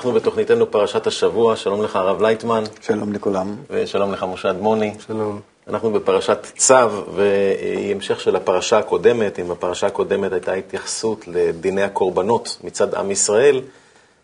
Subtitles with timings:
[0.00, 2.64] אנחנו בתוכניתנו פרשת השבוע, שלום לך הרב לייטמן.
[2.80, 3.56] שלום לכולם.
[3.70, 4.94] ושלום לך משה אדמוני.
[5.06, 5.40] שלום.
[5.68, 6.74] אנחנו בפרשת צו,
[7.14, 9.38] והיא המשך של הפרשה הקודמת.
[9.38, 13.62] אם בפרשה הקודמת הייתה התייחסות לדיני הקורבנות מצד עם ישראל,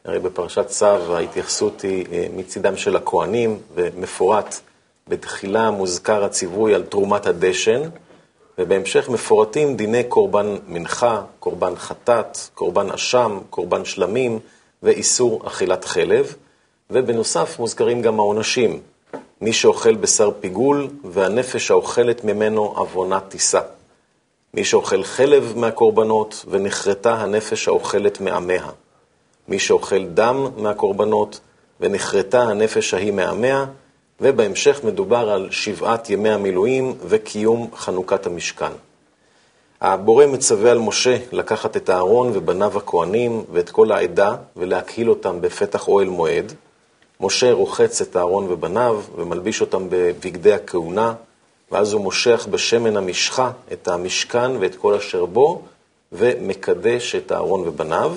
[0.05, 4.61] הרי בפרשת צו ההתייחסות היא אה, מצידם של הכוהנים, ומפורט
[5.09, 7.81] בתחילה מוזכר הציווי על תרומת הדשן,
[8.59, 14.39] ובהמשך מפורטים דיני קורבן מנחה, קורבן חטאת, קורבן אשם, קורבן שלמים
[14.87, 16.35] ואיסור אכילת חלב,
[16.91, 18.81] ובנוסף מוזכרים גם העונשים,
[19.41, 23.61] מי שאוכל בשר פיגול והנפש האוכלת ממנו עוונה תישא.
[24.55, 28.67] מי שאוכל חלב מהקורבנות ונחרטה הנפש האוכלת מעמיה.
[29.49, 31.41] מי שאוכל דם מהקורבנות
[31.81, 33.65] ונחרטה הנפש ההיא מעמיה,
[34.21, 38.73] ובהמשך מדובר על שבעת ימי המילואים וקיום חנוכת המשכן.
[39.81, 45.89] הבורא מצווה על משה לקחת את אהרון ובניו הכהנים ואת כל העדה ולהקהיל אותם בפתח
[45.89, 46.53] אוהל מועד.
[47.21, 51.15] משה רוחץ את אהרון ובניו ומלביש אותם בבגדי הכהונה,
[51.73, 55.63] ואז הוא מושך בשמן המשחה את המשכן ואת כל אשר בו,
[56.13, 58.17] ומקדש את אהרון ובניו.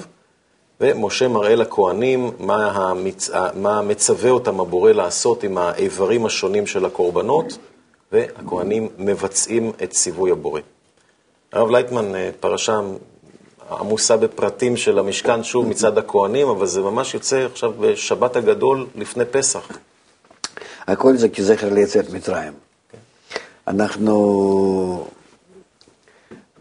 [0.81, 3.29] ומשה מראה לכהנים מה, המצ...
[3.55, 7.57] מה מצווה אותם הבורא לעשות עם האיברים השונים של הקורבנות,
[8.11, 10.61] והכהנים מבצעים את ציווי הבורא.
[11.53, 12.79] הרב לייטמן, אה, פרשה
[13.71, 19.25] עמוסה בפרטים של המשכן, שוב מצד הכהנים, אבל זה ממש יוצא עכשיו בשבת הגדול לפני
[19.25, 19.69] פסח.
[20.87, 22.53] הכל זה כזכר ליציאת מצרים.
[22.53, 23.39] Okay.
[23.67, 25.07] אנחנו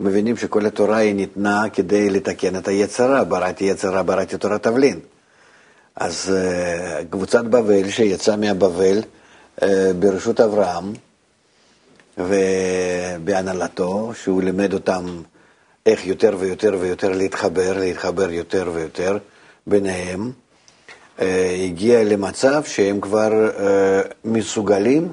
[0.01, 5.01] מבינים שכל התורה היא ניתנה כדי לתקן את היצרה, בראתי יצרה, בראתי תורת תבלין.
[5.97, 8.99] אז uh, קבוצת בבל שיצאה מהבבל
[9.61, 9.65] uh,
[9.99, 10.93] ברשות אברהם
[12.19, 15.23] ובהנהלתו, שהוא לימד אותם
[15.87, 19.19] איך יותר ויותר ויותר להתחבר, להתחבר יותר ויותר
[19.67, 20.33] ביניהם,
[21.19, 21.23] uh,
[21.65, 23.61] הגיע למצב שהם כבר uh,
[24.25, 25.13] מסוגלים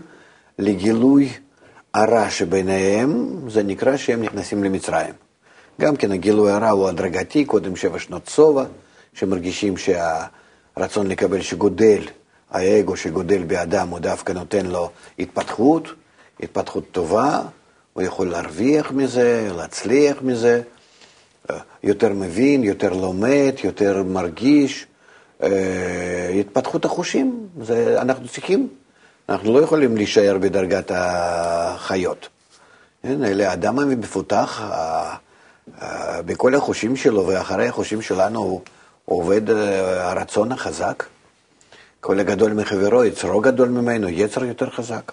[0.60, 1.30] לגילוי
[1.94, 5.14] הרע שביניהם, זה נקרא שהם נכנסים למצרים.
[5.82, 8.64] גם כן הגילוי הרע הוא הדרגתי, קודם שבע שנות שובע,
[9.14, 12.02] שמרגישים שהרצון לקבל שגודל,
[12.52, 14.90] האגו שגודל באדם, הוא דווקא נותן לו
[15.20, 15.88] התפתחות,
[16.40, 17.41] התפתחות טובה,
[17.94, 20.62] הוא יכול להרוויח מזה, להצליח מזה,
[21.84, 24.88] יותר מבין, יותר לומד, יותר מרגיש,
[25.44, 28.69] אה, התפתחות החושים, זה אנחנו צריכים.
[29.29, 32.28] אנחנו לא יכולים להישאר בדרגת החיות.
[33.03, 34.62] כן, אלה האדם המפותח,
[36.25, 38.62] בכל החושים שלו ואחרי החושים שלנו
[39.06, 41.03] עובד אה, הרצון החזק.
[42.00, 45.12] כל הגדול מחברו, יצרו גדול ממנו, יצר יותר חזק.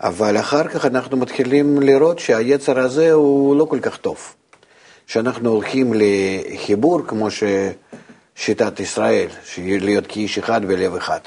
[0.00, 4.34] אבל אחר כך אנחנו מתחילים לראות שהיצר הזה הוא לא כל כך טוב.
[5.06, 11.20] כשאנחנו הולכים לחיבור, כמו ששיטת ישראל, להיות כאיש אחד בלב אחד.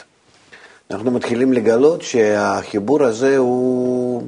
[0.91, 4.23] אנחנו מתחילים לגלות שהחיבור הזה הוא...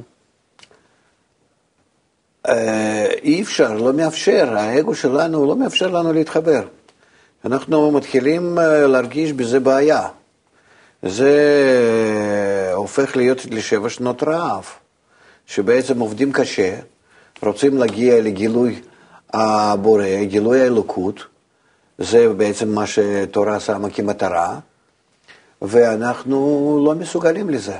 [2.47, 6.63] אה, אי אפשר, לא מאפשר, האגו שלנו לא מאפשר לנו להתחבר.
[7.45, 10.07] אנחנו מתחילים אה, להרגיש בזה בעיה.
[11.03, 14.65] זה הופך להיות לשבע שנות רעב,
[15.45, 16.75] שבעצם עובדים קשה,
[17.41, 18.81] רוצים להגיע לגילוי
[19.33, 21.25] הבורא, גילוי האלוקות,
[21.97, 24.59] זה בעצם מה שתורה שמה כמטרה,
[25.61, 27.75] ואנחנו לא מסוגלים לזה.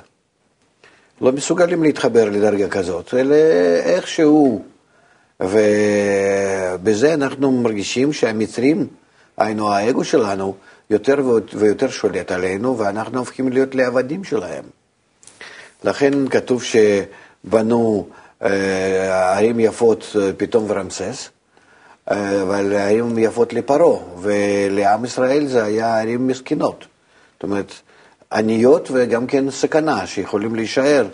[1.21, 3.35] לא מסוגלים להתחבר לדרגה כזאת, אלא
[3.83, 4.63] איכשהו.
[5.41, 8.87] ובזה אנחנו מרגישים שהמצרים,
[9.37, 10.55] היינו האגו שלנו,
[10.89, 11.15] יותר
[11.53, 14.63] ויותר שולט עלינו, ואנחנו הופכים להיות לעבדים שלהם.
[15.83, 18.07] לכן כתוב שבנו
[18.43, 21.29] אה, ערים יפות אה, פתאום ורמסס,
[22.11, 26.85] אה, אבל ערים יפות לפרעה, ולעם ישראל זה היה ערים מסכנות.
[27.33, 27.71] זאת אומרת,
[28.33, 31.07] עניות וגם כן סכנה שיכולים להישאר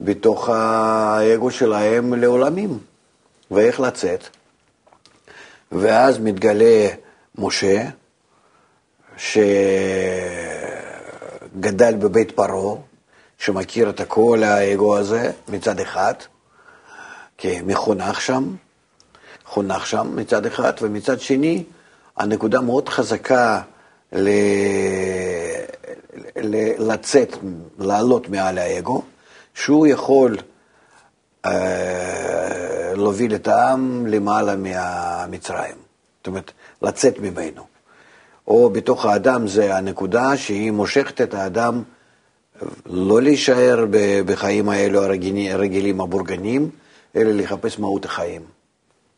[0.00, 2.78] בתוך האגו שלהם לעולמים,
[3.50, 4.24] ואיך לצאת.
[5.72, 6.88] ואז מתגלה
[7.38, 7.82] משה,
[11.56, 12.76] שגדל בבית פרעה,
[13.38, 16.14] שמכיר את כל האגו הזה מצד אחד,
[17.38, 18.54] כמחונך שם,
[19.44, 21.64] חונך שם מצד אחד, ומצד שני,
[22.16, 23.60] הנקודה מאוד חזקה
[24.12, 24.28] ל...
[26.78, 27.36] לצאת,
[27.78, 29.02] לעלות מעל האגו,
[29.54, 30.36] שהוא יכול
[31.46, 35.76] אה, להוביל את העם למעלה מהמצרים.
[36.18, 37.62] זאת אומרת, לצאת ממנו.
[38.48, 41.82] או בתוך האדם זה הנקודה שהיא מושכת את האדם
[42.86, 43.84] לא להישאר
[44.26, 46.70] בחיים האלו הרגילים, הבורגנים,
[47.16, 48.42] אלא לחפש מהות החיים,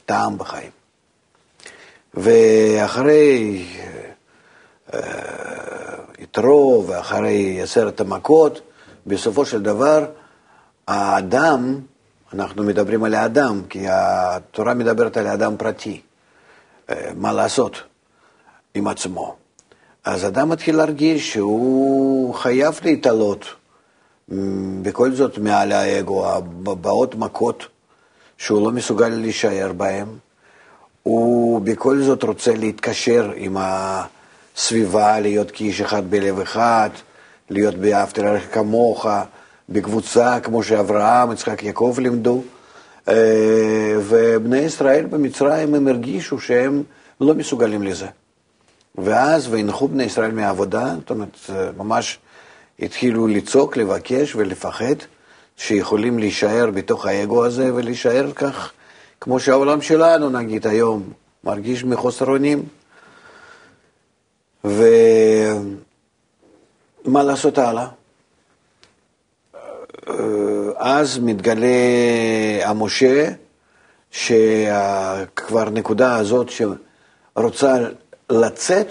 [0.06, 0.70] טעם בחיים.
[2.14, 3.64] ואחרי
[6.18, 8.60] יתרו ואחרי עשרת המכות,
[9.06, 10.06] בסופו של דבר
[10.88, 11.80] האדם,
[12.34, 16.00] אנחנו מדברים על האדם, כי התורה מדברת על האדם פרטי, אה,
[17.16, 17.82] מה לעשות
[18.74, 19.36] עם עצמו.
[20.04, 23.44] אז אדם מתחיל להרגיש שהוא חייב להתעלות
[24.82, 26.28] בכל זאת מעל האגו,
[26.66, 27.66] הבאות מכות
[28.38, 30.06] שהוא לא מסוגל להישאר בהן.
[31.02, 36.90] הוא בכל זאת רוצה להתקשר עם הסביבה, להיות כאיש אחד בלב אחד,
[37.50, 39.06] להיות באהבת לרעך כמוך,
[39.68, 42.42] בקבוצה כמו שאברהם, יצחק, יעקב לימדו.
[43.08, 46.82] אה, ובני ישראל במצרים הם הרגישו שהם
[47.20, 48.06] לא מסוגלים לזה.
[48.98, 51.36] ואז, והנחו בני ישראל מהעבודה, זאת אומרת,
[51.76, 52.18] ממש
[52.80, 54.94] התחילו לצעוק, לבקש ולפחד,
[55.56, 58.72] שיכולים להישאר בתוך האגו הזה ולהישאר כך,
[59.20, 61.12] כמו שהעולם שלנו, נגיד, היום,
[61.44, 62.62] מרגיש מחוסר אונים.
[64.64, 64.82] ומה
[67.22, 67.86] לעשות הלאה?
[70.76, 71.66] אז מתגלה
[72.62, 73.28] המשה,
[74.10, 76.48] שכבר נקודה הזאת
[77.36, 77.76] שרוצה
[78.30, 78.88] לצאת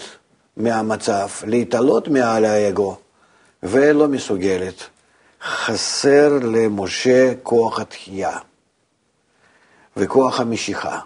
[0.57, 2.97] מהמצב, להתעלות מעל האגו,
[3.63, 4.83] ולא מסוגלת.
[5.44, 8.38] חסר למשה כוח התחייה
[9.97, 11.00] וכוח המשיכה.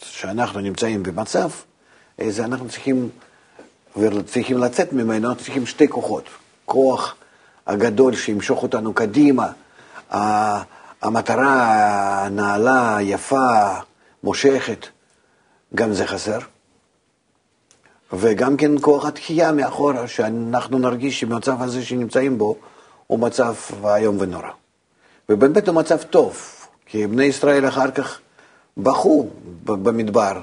[0.00, 1.50] כשאנחנו נמצאים במצב,
[2.28, 3.08] זה אנחנו צריכים,
[3.96, 6.24] וצריכים לצאת ממנו, צריכים שתי כוחות.
[6.64, 7.14] כוח
[7.66, 9.48] הגדול שימשוך אותנו קדימה,
[11.02, 13.66] המטרה הנעלה, יפה,
[14.24, 14.86] מושכת,
[15.74, 16.38] גם זה חסר.
[18.12, 22.56] וגם כן כוח התחייה מאחורה, שאנחנו נרגיש שבמצב הזה שנמצאים בו,
[23.06, 24.48] הוא מצב איום ונורא.
[25.28, 26.42] ובאמת הוא מצב טוב,
[26.86, 28.20] כי בני ישראל אחר כך
[28.76, 29.26] בכו
[29.64, 30.40] במדבר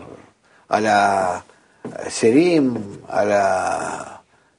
[0.70, 0.86] על
[1.86, 2.74] הסירים,
[3.08, 3.32] על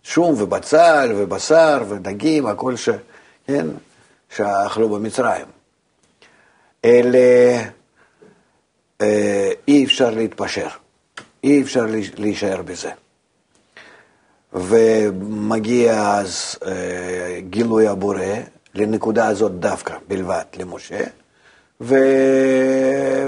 [0.04, 2.88] השום ובצל ובשר ודגים, הכל ש...
[3.46, 3.66] כן?
[4.36, 5.46] שאכלו במצרים.
[6.84, 7.18] אלה
[9.00, 10.68] אה, אי אפשר להתפשר,
[11.44, 12.90] אי אפשר להישאר בזה.
[14.52, 18.24] ומגיע אז אה, גילוי הבורא
[18.74, 21.04] לנקודה הזאת דווקא בלבד למשה,
[21.80, 21.94] ו...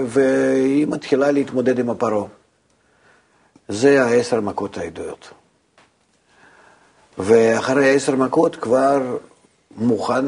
[0.06, 2.26] והיא מתחילה להתמודד עם הפרעה.
[3.68, 5.30] זה העשר מכות העדויות.
[7.18, 9.16] ואחרי העשר מכות כבר
[9.76, 10.24] מוכן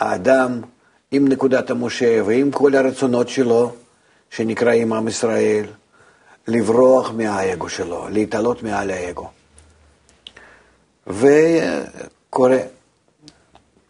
[0.00, 0.60] האדם
[1.10, 3.72] עם נקודת המשה ועם כל הרצונות שלו,
[4.30, 5.64] שנקראים עם ישראל,
[6.48, 9.30] לברוח מהאגו שלו, להתעלות מעל האגו.
[11.06, 12.58] וקורה,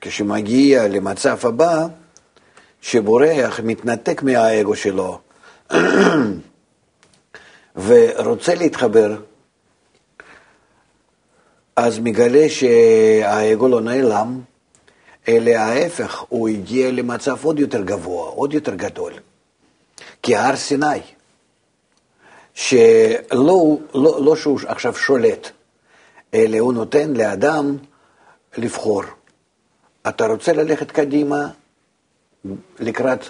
[0.01, 1.87] כשמגיע למצב הבא,
[2.81, 5.19] שבורח, מתנתק מהאגו שלו
[7.87, 9.17] ורוצה להתחבר,
[11.79, 14.41] אז מגלה שהאגו לא נעלם,
[15.29, 19.13] אלא ההפך, הוא הגיע למצב עוד יותר גבוה, עוד יותר גדול.
[20.23, 21.01] כי הר סיני,
[22.55, 25.51] שלא לא, לא שהוא עכשיו שולט,
[26.35, 27.77] אלא הוא נותן לאדם
[28.57, 29.03] לבחור.
[30.09, 31.49] אתה רוצה ללכת קדימה
[32.79, 33.25] לקראת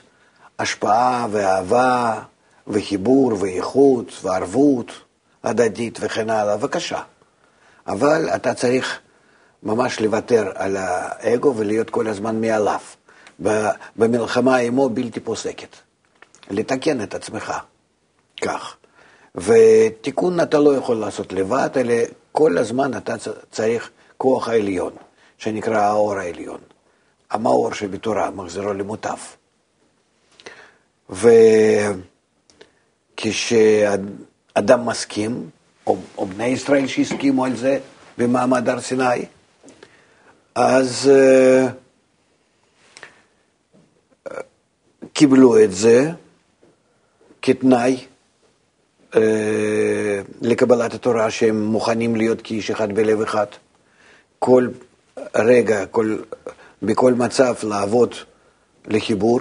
[0.59, 2.21] השפעה ואהבה
[2.67, 4.93] וחיבור ואיכות וערבות
[5.45, 7.03] הדדית וכן הלאה, בבקשה.
[7.89, 9.01] אבל אתה צריך
[9.63, 12.81] ממש לוותר על האגו ולהיות כל הזמן מעליו,
[13.97, 15.77] במלחמה עמו בלתי פוסקת.
[16.51, 17.53] לתקן את עצמך
[18.41, 18.77] כך.
[19.35, 21.95] ותיקון אתה לא יכול לעשות לבד, אלא
[22.33, 23.15] כל הזמן אתה
[23.51, 24.93] צריך כוח העליון,
[25.39, 26.61] שנקרא האור העליון.
[27.31, 29.19] המאור שבתורה, מחזירו למוטב.
[33.17, 35.51] וכשאדם מסכים,
[35.89, 37.79] או, או בני ישראל שהסכימו על זה
[38.19, 39.25] במעמד הר סיני,
[40.55, 41.71] אז uh,
[45.13, 46.11] קיבלו את זה
[47.43, 47.97] כתנאי
[49.17, 53.47] אה, לקבלת התורה שהם מוכנים להיות כאיש אחד בלב אחד.
[54.39, 54.69] כל
[55.37, 56.17] רגע, כל,
[56.83, 58.15] בכל מצב לעבוד
[58.87, 59.41] לחיבור.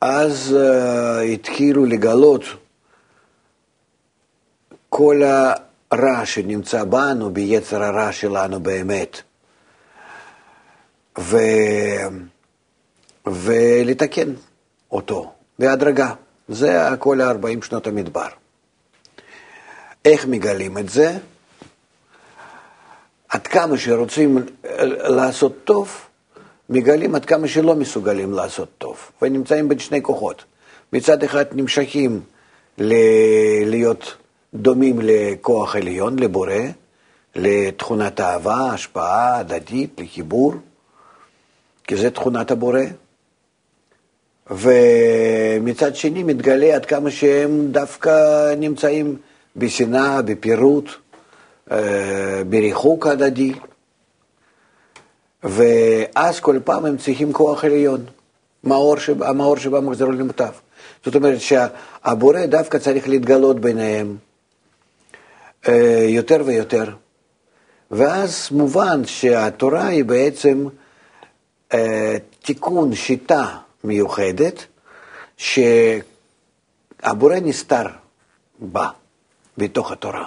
[0.00, 2.44] אז uh, התחילו לגלות
[4.90, 5.22] כל
[5.90, 9.20] הרע שנמצא בנו, ביצר הרע שלנו באמת,
[11.18, 11.36] ו...
[13.26, 14.32] ולתקן
[14.92, 16.12] אותו בהדרגה.
[16.48, 18.28] זה כל ה-40 שנות המדבר.
[20.04, 21.18] איך מגלים את זה?
[23.28, 24.46] עד כמה שרוצים
[25.08, 26.00] לעשות טוב,
[26.70, 30.44] מגלים עד כמה שלא מסוגלים לעשות טוב, ונמצאים בין שני כוחות.
[30.92, 32.20] מצד אחד נמשכים
[32.78, 32.94] ל-
[33.66, 34.16] להיות
[34.54, 36.52] דומים לכוח עליון, לבורא,
[37.36, 40.54] לתכונת אהבה, השפעה הדדית, לחיבור,
[41.84, 42.80] כי זה תכונת הבורא.
[44.50, 49.16] ומצד שני מתגלה עד כמה שהם דווקא נמצאים
[49.56, 50.90] בשנאה, בפירוט,
[51.70, 53.52] אה, בריחוק הדדי,
[55.42, 58.04] ואז כל פעם הם צריכים כוח עליון,
[58.64, 60.52] המאור, שב, המאור שבא מחזרו למוטב.
[61.04, 64.16] זאת אומרת שהבורא דווקא צריך להתגלות ביניהם
[66.08, 66.84] יותר ויותר.
[67.90, 70.66] ואז מובן שהתורה היא בעצם
[71.74, 74.66] אה, תיקון שיטה מיוחדת,
[75.36, 76.04] שהבורא
[77.42, 77.86] נסתר
[78.58, 78.88] בה,
[79.58, 80.26] בתוך התורה.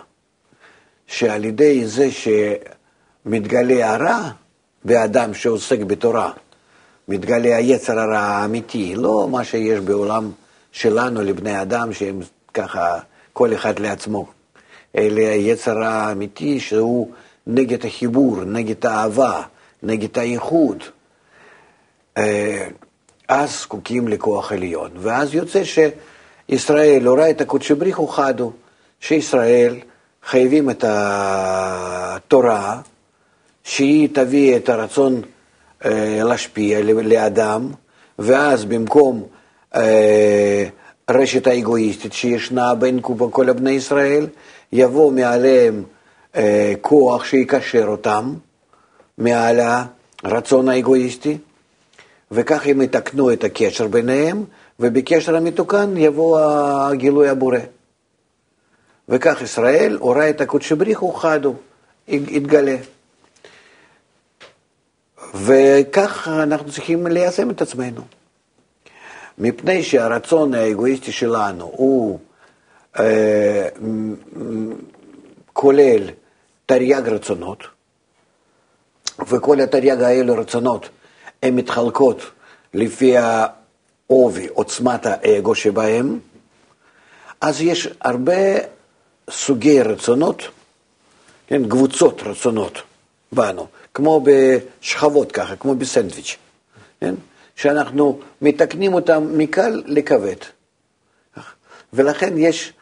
[1.07, 2.09] שעל ידי זה
[3.25, 4.29] שמתגלה הרע
[4.85, 6.31] באדם שעוסק בתורה,
[7.07, 10.31] מתגלה היצר הרע האמיתי, לא מה שיש בעולם
[10.71, 12.19] שלנו לבני אדם, שהם
[12.53, 12.99] ככה,
[13.33, 14.27] כל אחד לעצמו,
[14.95, 17.11] אלא היצר האמיתי שהוא
[17.47, 19.41] נגד החיבור, נגד האהבה,
[19.83, 20.83] נגד האיחוד.
[22.17, 22.67] אה,
[23.27, 24.91] אז זקוקים לכוח עליון.
[24.95, 28.51] ואז יוצא שישראל, הורה את הקודשי בריחו חדו,
[28.99, 29.75] שישראל
[30.25, 32.81] חייבים את התורה,
[33.63, 35.21] שהיא תביא את הרצון
[35.85, 37.71] אה, להשפיע לאדם,
[38.19, 39.23] ואז במקום
[39.75, 40.65] אה,
[41.09, 44.27] רשת האגואיסטית שישנה בין כל בני ישראל,
[44.75, 45.83] יבוא מעליהם
[46.35, 48.33] אה, כוח שיקשר אותם
[49.17, 49.59] מעל
[50.23, 51.37] הרצון האגואיסטי,
[52.31, 54.43] וכך הם יתקנו את הקשר ביניהם,
[54.79, 57.57] ובקשר המתוקן יבוא הגילוי הבורא.
[59.09, 61.55] וכך ישראל הורה את הקודשי בריחו חדו,
[62.07, 62.75] יתגלה.
[65.35, 68.01] וכך אנחנו צריכים ליישם את עצמנו.
[69.37, 72.19] מפני שהרצון האגואיסטי שלנו הוא
[75.53, 76.09] כולל
[76.65, 77.63] תרי"ג רצונות,
[79.27, 80.89] וכל התרי"ג האלו רצונות
[81.43, 82.21] הן מתחלקות
[82.73, 86.19] לפי העובי, עוצמת האגו שבהם,
[87.41, 88.57] אז יש הרבה
[89.29, 90.43] סוגי רצונות,
[91.47, 92.81] כן, קבוצות רצונות
[93.31, 96.37] בנו, כמו בשכבות ככה, כמו בסנדוויץ',
[97.01, 97.15] כן,
[97.55, 100.35] שאנחנו מתקנים אותם מקל לכבד.
[101.93, 102.73] ולכן יש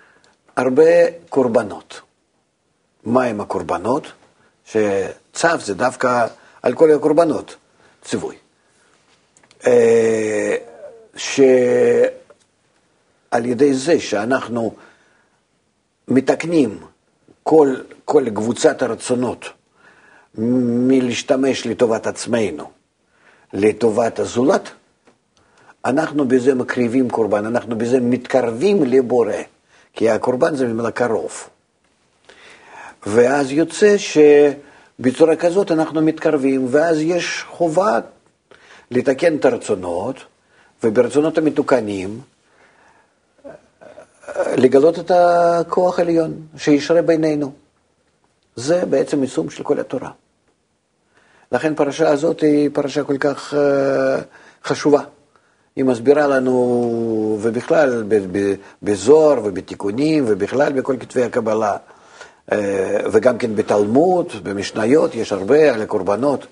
[0.55, 2.01] הרבה קורבנות.
[3.03, 4.11] מהם הקורבנות?
[4.65, 6.27] שצו זה דווקא
[6.61, 7.55] על כל הקורבנות,
[8.01, 8.35] ציווי.
[9.67, 10.55] אה,
[11.15, 11.45] שעל
[13.45, 14.75] ידי זה שאנחנו
[16.07, 16.79] מתקנים
[17.43, 19.45] כל, כל קבוצת הרצונות
[20.35, 22.71] מלהשתמש לטובת עצמנו
[23.53, 24.69] לטובת הזולת,
[25.85, 29.33] אנחנו בזה מקריבים קורבן, אנחנו בזה מתקרבים לבורא,
[29.93, 31.49] כי הקורבן זה ממילא קרוב.
[33.05, 37.99] ואז יוצא שבצורה כזאת אנחנו מתקרבים, ואז יש חובה
[38.91, 40.15] לתקן את הרצונות,
[40.83, 42.21] וברצונות המתוקנים,
[44.57, 47.51] לגלות את הכוח העליון שישרה בינינו.
[48.55, 50.11] זה בעצם יישום של כל התורה.
[51.51, 54.21] לכן פרשה הזאת היא פרשה כל כך אה,
[54.63, 55.01] חשובה.
[55.75, 58.03] היא מסבירה לנו, ובכלל
[58.81, 61.77] בזוהר ובתיקונים, ובכלל בכל כתבי הקבלה,
[62.51, 66.47] אה, וגם כן בתלמוד, במשניות, יש הרבה על הקורבנות,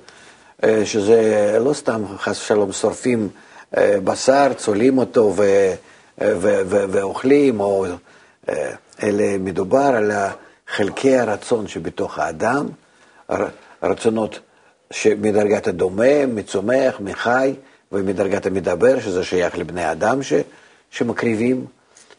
[0.63, 3.29] אה, שזה לא סתם חס ושלום שורפים
[3.77, 5.43] בשר, צולים אותו ו,
[6.21, 7.85] ו, ו, ואוכלים, או,
[9.03, 10.11] אלא מדובר על
[10.67, 12.67] חלקי הרצון שבתוך האדם,
[13.83, 14.39] רצונות
[15.17, 17.53] מדרגת הדומם, מצומח, מחי,
[17.91, 20.33] ומדרגת המדבר, שזה שייך לבני אדם ש,
[20.91, 21.65] שמקריבים,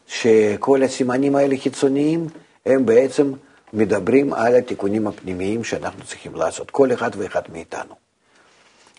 [0.07, 2.27] שכל הסימנים האלה חיצוניים,
[2.65, 3.33] הם בעצם
[3.73, 7.95] מדברים על התיקונים הפנימיים שאנחנו צריכים לעשות, כל אחד ואחד מאיתנו.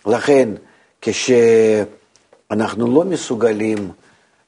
[0.07, 0.49] לכן,
[1.00, 3.93] כשאנחנו לא מסוגלים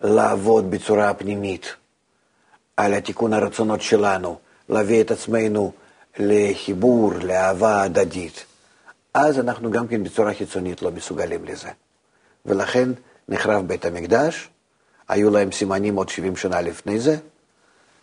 [0.00, 1.75] לעבוד בצורה פנימית
[2.76, 4.38] על התיקון הרצונות שלנו,
[4.69, 5.73] להביא את עצמנו
[6.19, 8.45] לחיבור, לאהבה הדדית,
[9.14, 11.69] אז אנחנו גם כן בצורה חיצונית לא מסוגלים לזה.
[12.47, 12.89] ולכן
[13.29, 14.49] נחרב בית המקדש,
[15.09, 17.17] היו להם סימנים עוד 70 שנה לפני זה,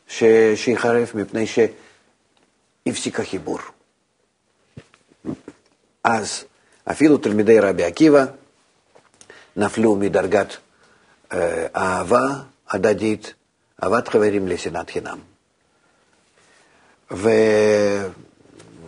[0.08, 0.24] ש...
[0.56, 3.60] שיחרף מפני שהפסיק החיבור.
[6.04, 6.44] אז
[6.86, 8.26] אפילו תלמידי רבי עקיבא
[9.56, 10.58] נפלו מדרגת
[11.34, 12.28] אה, אהבה
[12.70, 13.34] הדדית,
[13.84, 15.20] אהבת חברים לשנאת חינם.
[17.12, 17.30] ו...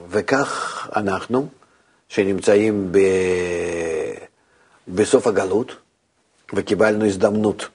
[0.10, 1.48] וכך אנחנו,
[2.10, 2.98] שנמצאים ב...
[4.87, 5.75] בסוף הגלות,
[6.53, 7.67] וקיבלנו הזדמנות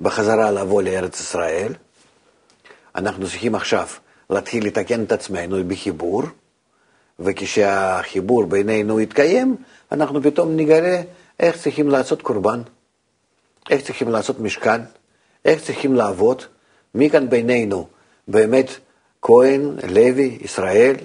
[0.00, 1.72] בחזרה לבוא לארץ ישראל,
[2.94, 3.86] אנחנו צריכים עכשיו
[4.30, 6.22] להתחיל לתקן את עצמנו בחיבור,
[7.18, 9.56] וכשהחיבור בינינו יתקיים,
[9.92, 11.02] אנחנו פתאום נגלה
[11.40, 12.60] איך צריכים לעשות קורבן,
[13.70, 14.80] איך צריכים לעשות משכן,
[15.44, 16.42] איך צריכים לעבוד,
[16.94, 17.86] מי כאן בינינו?
[18.28, 18.70] באמת
[19.22, 20.96] כהן, לוי, ישראל,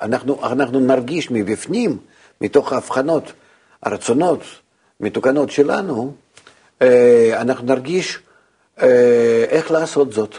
[0.00, 1.98] אנחנו, אנחנו נרגיש מבפנים,
[2.40, 3.32] מתוך ההבחנות,
[3.82, 4.42] הרצונות
[5.00, 6.12] מתוקנות שלנו,
[6.82, 8.18] אה, אנחנו נרגיש
[8.82, 10.34] אה, איך לעשות זאת,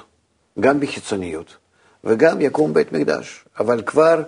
[0.60, 1.58] גם בחיצוניות,
[2.04, 4.24] וגם יקום בית מקדש, אבל כבר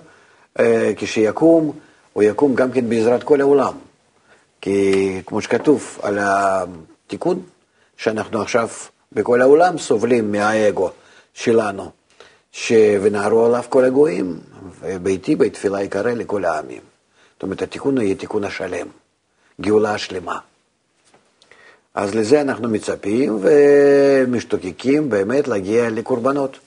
[0.60, 1.72] אה, כשיקום,
[2.14, 3.74] הוא יקום גם כן בעזרת כל העולם,
[4.62, 7.42] כי כמו שכתוב על התיקון,
[7.98, 8.70] שאנחנו עכשיו
[9.12, 10.90] בכל העולם סובלים מהאגו
[11.34, 11.92] שלנו,
[12.52, 12.72] ש...
[13.02, 14.40] ונערו עליו כל הגויים,
[14.82, 16.82] וביתי בית תפילה יקרא לכל העמים.
[17.34, 18.88] זאת אומרת, התיקון יהיה תיקון השלם,
[19.62, 20.40] גאולה השלמה.
[21.96, 26.60] אז לזה אנחנו מצפים ומשתוקקים באמת להגיע לקורבנות,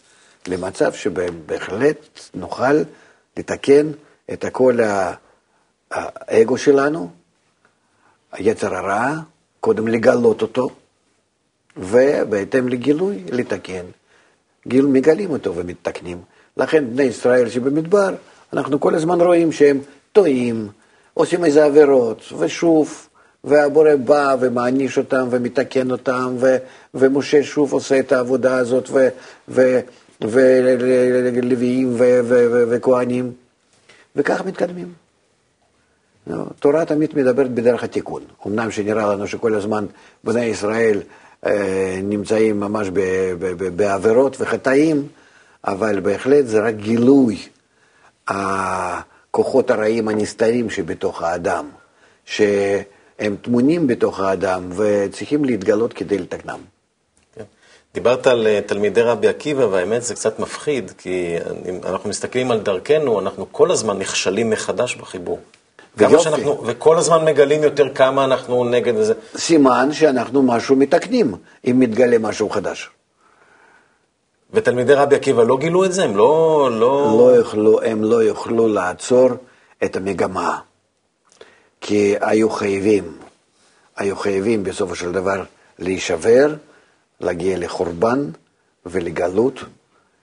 [0.49, 2.83] למצב שבהחלט נוכל
[3.37, 3.91] לתקן
[4.33, 4.79] את כל
[5.91, 7.11] האגו שלנו,
[8.33, 9.15] היצר הרע,
[9.61, 10.69] קודם לגלות אותו,
[11.77, 13.85] ובהתאם לגילוי לתקן.
[14.69, 16.23] גיל, מגלים אותו ומתקנים.
[16.57, 18.15] לכן בני ישראל שבמדבר,
[18.53, 19.81] אנחנו כל הזמן רואים שהם
[20.13, 20.69] טועים,
[21.15, 23.09] עושים איזה עבירות, ושוב,
[23.45, 26.57] והבורא בא ומעניש אותם ומתקן אותם, ו,
[26.95, 28.91] ומשה שוב עושה את העבודה הזאת,
[30.21, 31.97] ולוויים
[32.69, 33.33] וכהנים,
[34.17, 34.93] וכך מתקדמים.
[36.59, 38.23] תורה תמיד מדברת בדרך התיקון.
[38.47, 39.87] אמנם שנראה לנו שכל הזמן
[40.25, 41.01] בני ישראל
[41.47, 42.89] אה, נמצאים ממש
[43.77, 45.09] בעבירות וחטאים,
[45.65, 47.39] אבל בהחלט זה רק גילוי
[49.35, 51.69] הכוחות הרעים הנסתרים שבתוך האדם,
[52.25, 56.59] שהם טמונים בתוך האדם וצריכים להתגלות כדי לתקנם.
[57.35, 57.45] כן.
[57.95, 61.37] דיברת על אה, תלמידי רבי עקיבא, והאמת זה קצת מפחיד, כי
[61.85, 65.39] אנחנו מסתכלים על דרכנו, אנחנו כל הזמן נכשלים מחדש בחיבור.
[65.99, 69.15] שאנחנו, וכל הזמן מגלים יותר כמה אנחנו נגד זה.
[69.37, 71.35] סימן שאנחנו משהו מתקנים,
[71.71, 72.91] אם מתגלה משהו חדש.
[74.55, 76.05] ותלמידי רבי עקיבא לא גילו את זה?
[76.05, 76.69] הם לא...
[76.73, 77.17] לא...
[77.19, 79.29] לא יוכלו, הם לא יוכלו לעצור
[79.85, 80.61] את המגמה,
[81.81, 83.19] כי היו חייבים,
[83.97, 85.43] היו חייבים בסופו של דבר
[85.79, 86.55] להישבר,
[87.21, 88.31] להגיע לחורבן
[88.87, 89.61] ולגלות,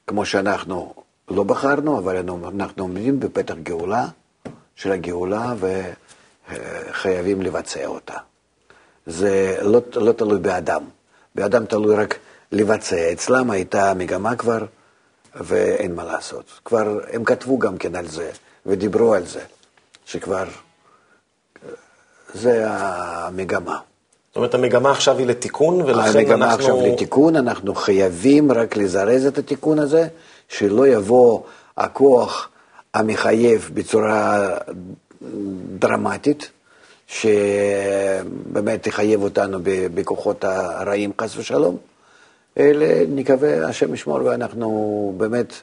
[0.07, 0.93] כמו שאנחנו
[1.29, 4.05] לא בחרנו, אבל אנחנו עומדים בפתח גאולה.
[4.75, 5.53] של הגאולה
[6.49, 8.17] וחייבים לבצע אותה.
[9.05, 10.83] זה לא, לא תלוי באדם,
[11.35, 12.19] באדם תלוי רק
[12.51, 13.11] לבצע.
[13.13, 14.65] אצלם הייתה מגמה כבר,
[15.35, 16.45] ואין מה לעשות.
[16.65, 18.31] כבר הם כתבו גם כן על זה,
[18.65, 19.41] ודיברו על זה,
[20.05, 20.43] שכבר
[22.33, 23.79] זה המגמה.
[24.29, 26.19] זאת אומרת, המגמה עכשיו היא לתיקון, ולכן אנחנו...
[26.19, 30.07] המגמה עכשיו לתיקון, אנחנו חייבים רק לזרז את התיקון הזה,
[30.49, 31.41] שלא יבוא
[31.77, 32.49] הכוח
[32.93, 34.49] המחייב בצורה
[35.79, 36.49] דרמטית,
[37.07, 41.77] שבאמת תחייב אותנו בכוחות הרעים, חס ושלום,
[42.57, 45.53] אלא נקווה, השם ישמור, ואנחנו באמת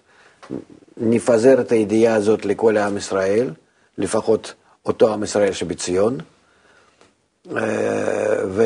[0.96, 3.50] נפזר את הידיעה הזאת לכל עם ישראל,
[3.98, 4.54] לפחות
[4.86, 6.18] אותו עם ישראל שבציון,
[7.56, 8.62] אה, ו...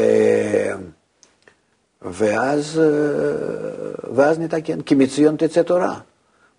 [2.02, 5.98] ואז, אה, ואז נתקן, כי מציון תצא תורה,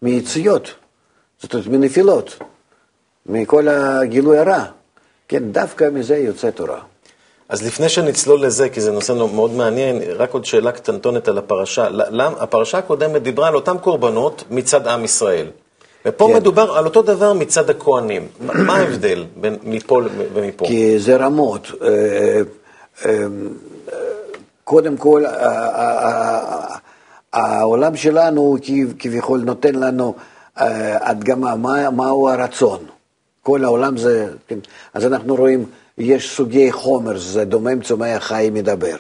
[0.02, 0.74] מיציאות.
[1.42, 2.40] זאת אומרת, מנפילות,
[3.26, 4.66] מכל הגילוי הרע.
[5.28, 6.82] כן, דווקא מזה יוצא תורה.
[7.54, 11.90] אז לפני שנצלול לזה, כי זה נושא מאוד מעניין, רק עוד שאלה קטנטונת על הפרשה.
[11.90, 15.48] למה, הפרשה הקודמת דיברה על אותם קורבנות מצד עם ישראל.
[16.06, 16.36] ופה כן.
[16.36, 18.28] מדובר על אותו דבר מצד הכוהנים.
[18.40, 20.02] מה ההבדל בין מפה
[20.34, 20.66] ומפה?
[20.66, 21.68] כי זה רמות.
[21.82, 22.42] אה, אה,
[23.06, 23.28] אה,
[24.64, 25.24] קודם כל,
[27.34, 28.58] העולם שלנו
[29.00, 30.16] כביכול נותן לנו
[31.02, 32.80] הדגמה, מה, מהו הרצון.
[33.42, 34.60] כל העולם זה, כן?
[34.94, 35.66] אז אנחנו רואים,
[35.98, 38.96] יש סוגי חומר, זה דומם צומח חי מדבר,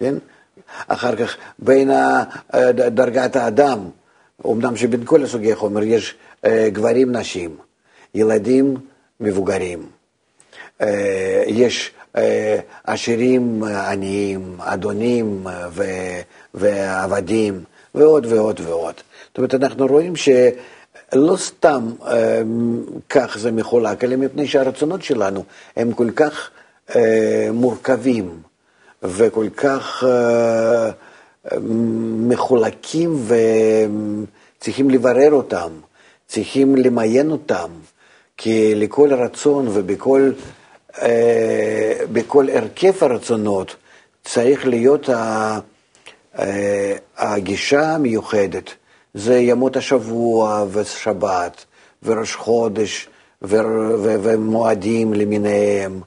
[0.00, 0.14] כן?
[0.88, 1.90] אחר כך בין
[2.74, 3.78] דרגת האדם,
[4.46, 7.56] אמנם שבין כל הסוגי חומר יש אה, גברים, נשים,
[8.14, 8.76] ילדים,
[9.20, 9.86] מבוגרים,
[10.80, 15.46] אה, יש אה, עשירים, עניים, אדונים
[16.54, 18.94] ועבדים, ועוד ועוד ועוד.
[19.28, 20.28] זאת אומרת, אנחנו רואים ש...
[21.14, 22.42] לא סתם אה,
[23.08, 25.44] כך זה מחולק, אלא מפני שהרצונות שלנו
[25.76, 26.50] הם כל כך
[26.96, 28.38] אה, מורכבים
[29.02, 30.90] וכל כך אה,
[32.28, 33.24] מחולקים
[34.58, 35.70] וצריכים לברר אותם,
[36.26, 37.70] צריכים למיין אותם,
[38.36, 40.32] כי לכל רצון ובכל
[42.12, 43.76] בכל הרכב הרצונות
[44.24, 45.08] צריך להיות
[47.16, 48.74] הגישה המיוחדת.
[49.14, 51.64] זה ימות השבוע ושבת
[52.02, 53.08] וראש חודש
[53.42, 53.56] ו-
[54.02, 56.00] ו- ומועדים למיניהם,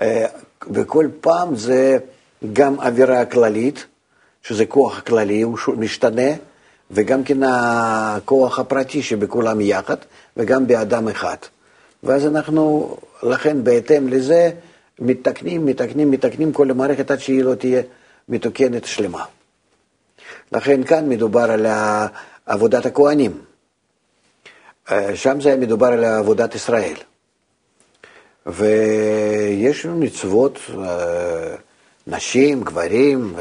[0.00, 0.26] אה,
[0.70, 1.98] וכל פעם זה
[2.52, 3.86] גם אווירה כללית,
[4.42, 6.30] שזה כוח כללי, הוא משתנה,
[6.90, 9.96] וגם כן הכוח הפרטי שבכולם יחד,
[10.36, 11.36] וגם באדם אחד.
[12.02, 14.50] ואז אנחנו, לכן בהתאם לזה,
[14.98, 17.82] מתקנים, מתקנים, מתקנים כל המערכת עד שהיא לא תהיה
[18.28, 19.24] מתוקנת שלמה.
[20.52, 21.66] לכן כאן מדובר על
[22.48, 23.40] עבודת הכוהנים.
[24.90, 26.96] אה, שם זה היה מדובר על עבודת ישראל.
[28.46, 31.54] ויש לנו מצוות, אה,
[32.06, 33.34] נשים, גברים,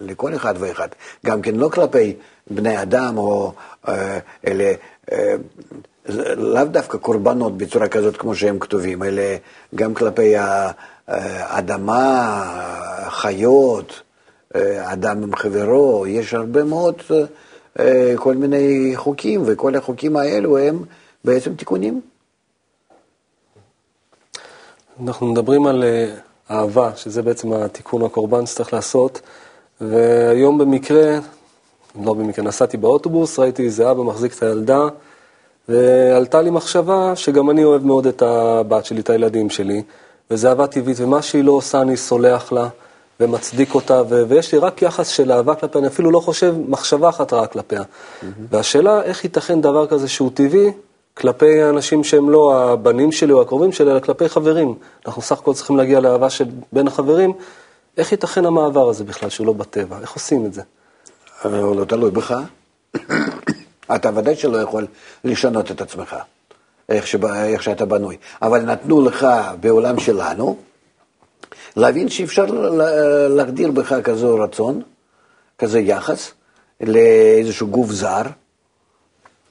[0.00, 0.88] לכל אחד ואחד.
[1.26, 2.16] גם כן לא כלפי
[2.50, 3.52] בני אדם או
[3.88, 4.72] אה, אלה,
[6.36, 9.22] לאו דווקא קורבנות בצורה כזאת כמו שהם כתובים, אלא
[9.74, 10.34] גם כלפי
[11.06, 12.44] האדמה,
[13.08, 14.02] חיות,
[14.82, 16.94] אדם עם חברו, יש הרבה מאוד
[18.16, 20.84] כל מיני חוקים, וכל החוקים האלו הם
[21.24, 22.00] בעצם תיקונים.
[25.06, 26.14] אנחנו מדברים על אה,
[26.50, 29.20] אהבה, שזה בעצם התיקון הקורבן שצריך לעשות,
[29.80, 31.18] והיום במקרה,
[32.04, 34.82] לא במקרה, נסעתי באוטובוס, ראיתי איזה אבא מחזיק את הילדה,
[35.68, 39.82] ועלתה לי מחשבה שגם אני אוהב מאוד את הבת שלי, את הילדים שלי,
[40.30, 42.68] וזה אהבה טבעית, ומה שהיא לא עושה אני סולח לה
[43.22, 47.08] ומצדיק אותה, ו- ויש לי רק יחס של אהבה כלפיה, אני אפילו לא חושב מחשבה
[47.08, 47.80] אחת רעה כלפיה.
[47.80, 48.24] Mm-hmm.
[48.50, 50.72] והשאלה, איך ייתכן דבר כזה שהוא טבעי,
[51.14, 54.74] כלפי האנשים שהם לא הבנים שלי או הקרובים שלי, אלא כלפי חברים.
[55.06, 57.32] אנחנו סך הכל צריכים להגיע לאהבה של בין החברים.
[57.96, 59.98] איך ייתכן המעבר הזה בכלל, שהוא לא בטבע?
[60.00, 60.62] איך עושים את זה?
[61.42, 62.34] הוא לא תלוי בך.
[63.94, 64.86] אתה ודאי שלא יכול
[65.24, 66.16] לשנות את עצמך,
[66.88, 68.16] איך, שבא, איך שאתה בנוי.
[68.42, 69.26] אבל נתנו לך
[69.60, 70.56] בעולם שלנו
[71.76, 72.44] להבין שאפשר
[73.28, 74.82] להגדיר בך כזו רצון,
[75.58, 76.30] כזה יחס
[76.80, 78.22] לאיזשהו גוף זר,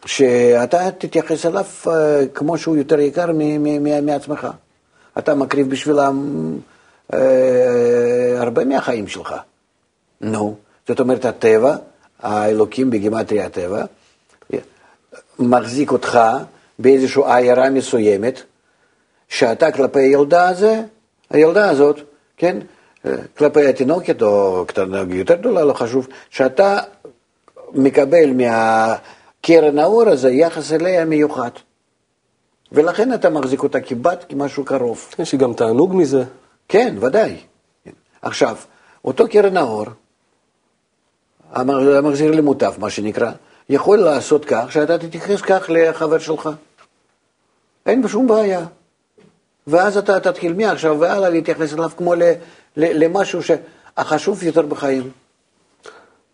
[0.05, 3.31] שאתה תתייחס אליו אה, כמו שהוא יותר יקר
[4.01, 4.47] מעצמך.
[5.17, 6.57] אתה מקריב בשבילם
[7.13, 9.35] אה, הרבה מהחיים שלך.
[10.21, 10.55] נו,
[10.87, 11.75] זאת אומרת, הטבע,
[12.19, 13.83] האלוקים בגימטריה הטבע,
[15.39, 16.19] מחזיק אותך
[16.79, 18.41] באיזושהי עיירה מסוימת,
[19.29, 20.81] שאתה כלפי הילדה הזה,
[21.29, 21.99] הילדה הזאת,
[22.41, 22.57] כן,
[23.05, 26.79] אה, כלפי התינוקת או קטנה יותר גדולה, לא חשוב, שאתה
[27.73, 28.95] מקבל מה...
[29.41, 31.49] קרן האור הזה, יחס אליה מיוחד.
[32.71, 35.07] ולכן אתה מחזיק אותה כבת, כמשהו קרוב.
[35.19, 36.23] יש לי גם תענוג מזה.
[36.67, 37.37] כן, ודאי.
[38.21, 38.57] עכשיו,
[39.05, 39.85] אותו קרן האור,
[41.53, 43.31] המחזיר למוטב, מה שנקרא,
[43.69, 46.49] יכול לעשות כך שאתה תתייחס כך לחבר שלך.
[47.85, 48.65] אין בשום בעיה.
[49.67, 52.13] ואז אתה תתחיל מעכשיו והלאה להתייחס אליו כמו
[52.77, 55.09] למשהו שהחשוב יותר בחיים.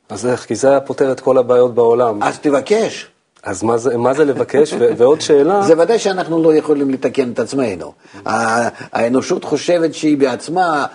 [0.10, 0.46] אז איך?
[0.46, 2.24] כי זה היה פותר את כל הבעיות בעולם.
[2.24, 3.08] אז תבקש.
[3.44, 4.74] אז מה זה, מה זה לבקש?
[4.98, 5.62] ועוד שאלה...
[5.62, 7.94] זה ודאי שאנחנו לא יכולים לתקן את עצמנו.
[8.26, 10.86] האנושות חושבת שהיא בעצמה,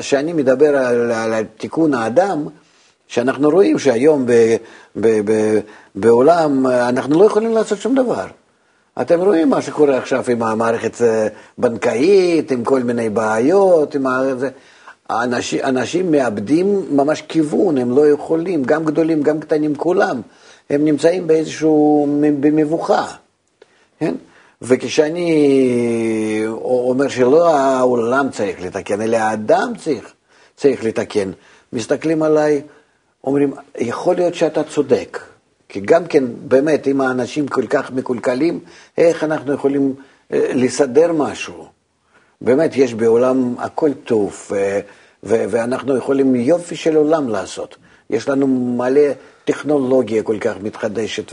[0.00, 2.46] שאני מדבר על, על תיקון האדם,
[3.06, 4.32] שאנחנו רואים שהיום ב,
[4.96, 5.58] ב, ב,
[5.94, 8.26] בעולם אנחנו לא יכולים לעשות שום דבר.
[9.00, 10.96] אתם רואים מה שקורה עכשיו עם המערכת
[11.58, 14.20] הבנקאית, עם כל מיני בעיות, עם ה...
[15.10, 20.20] אנשים, אנשים מאבדים ממש כיוון, הם לא יכולים, גם גדולים, גם קטנים, כולם,
[20.70, 22.06] הם נמצאים באיזשהו,
[22.40, 23.06] במבוכה,
[23.98, 24.14] כן?
[24.62, 30.12] וכשאני אומר שלא העולם צריך לתקן, אלא האדם צריך,
[30.56, 31.30] צריך לתקן,
[31.72, 32.62] מסתכלים עליי,
[33.24, 35.18] אומרים, יכול להיות שאתה צודק,
[35.72, 38.60] כי גם כן, באמת, אם האנשים כל כך מקולקלים,
[38.98, 39.94] איך אנחנו יכולים
[40.32, 41.66] אה, לסדר משהו?
[42.40, 44.48] באמת, יש בעולם הכל טוב.
[44.56, 44.80] אה,
[45.22, 47.76] ואנחנו יכולים יופי של עולם לעשות.
[48.10, 49.00] יש לנו מלא
[49.44, 51.32] טכנולוגיה כל כך מתחדשת,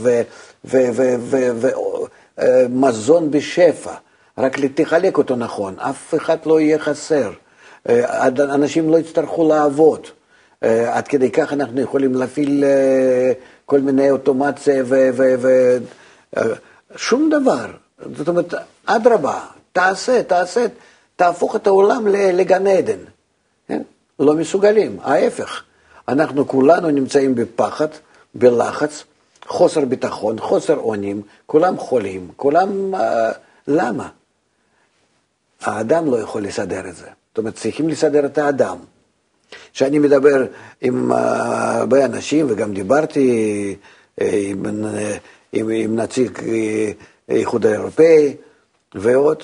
[2.37, 3.93] ומזון בשפע,
[4.37, 7.31] רק תחלק אותו נכון, אף אחד לא יהיה חסר,
[7.89, 10.07] אה, אנשים לא יצטרכו לעבוד.
[10.63, 13.31] אה, עד כדי כך אנחנו יכולים להפעיל אה,
[13.69, 14.83] כל מיני אוטומציה
[16.95, 17.65] ושום דבר.
[18.15, 18.53] זאת אומרת,
[18.85, 19.39] אדרבה,
[19.71, 20.65] תעשה, תעשה,
[21.15, 22.99] תהפוך את העולם לגן עדן.
[23.67, 23.81] כן?
[24.19, 25.63] לא מסוגלים, ההפך.
[26.07, 27.87] אנחנו כולנו נמצאים בפחד,
[28.35, 29.03] בלחץ,
[29.47, 32.95] חוסר ביטחון, חוסר אונים, כולם חולים, כולם...
[32.95, 32.97] Uh,
[33.67, 34.09] למה?
[35.61, 37.07] האדם לא יכול לסדר את זה.
[37.29, 38.77] זאת אומרת, צריכים לסדר את האדם.
[39.73, 40.45] כשאני מדבר
[40.81, 43.75] עם uh, הרבה אנשים, וגם דיברתי
[44.19, 44.97] uh, עם, uh,
[45.53, 46.39] עם, עם נציג
[47.29, 48.35] האיחוד האירופאי
[48.95, 49.43] ועוד,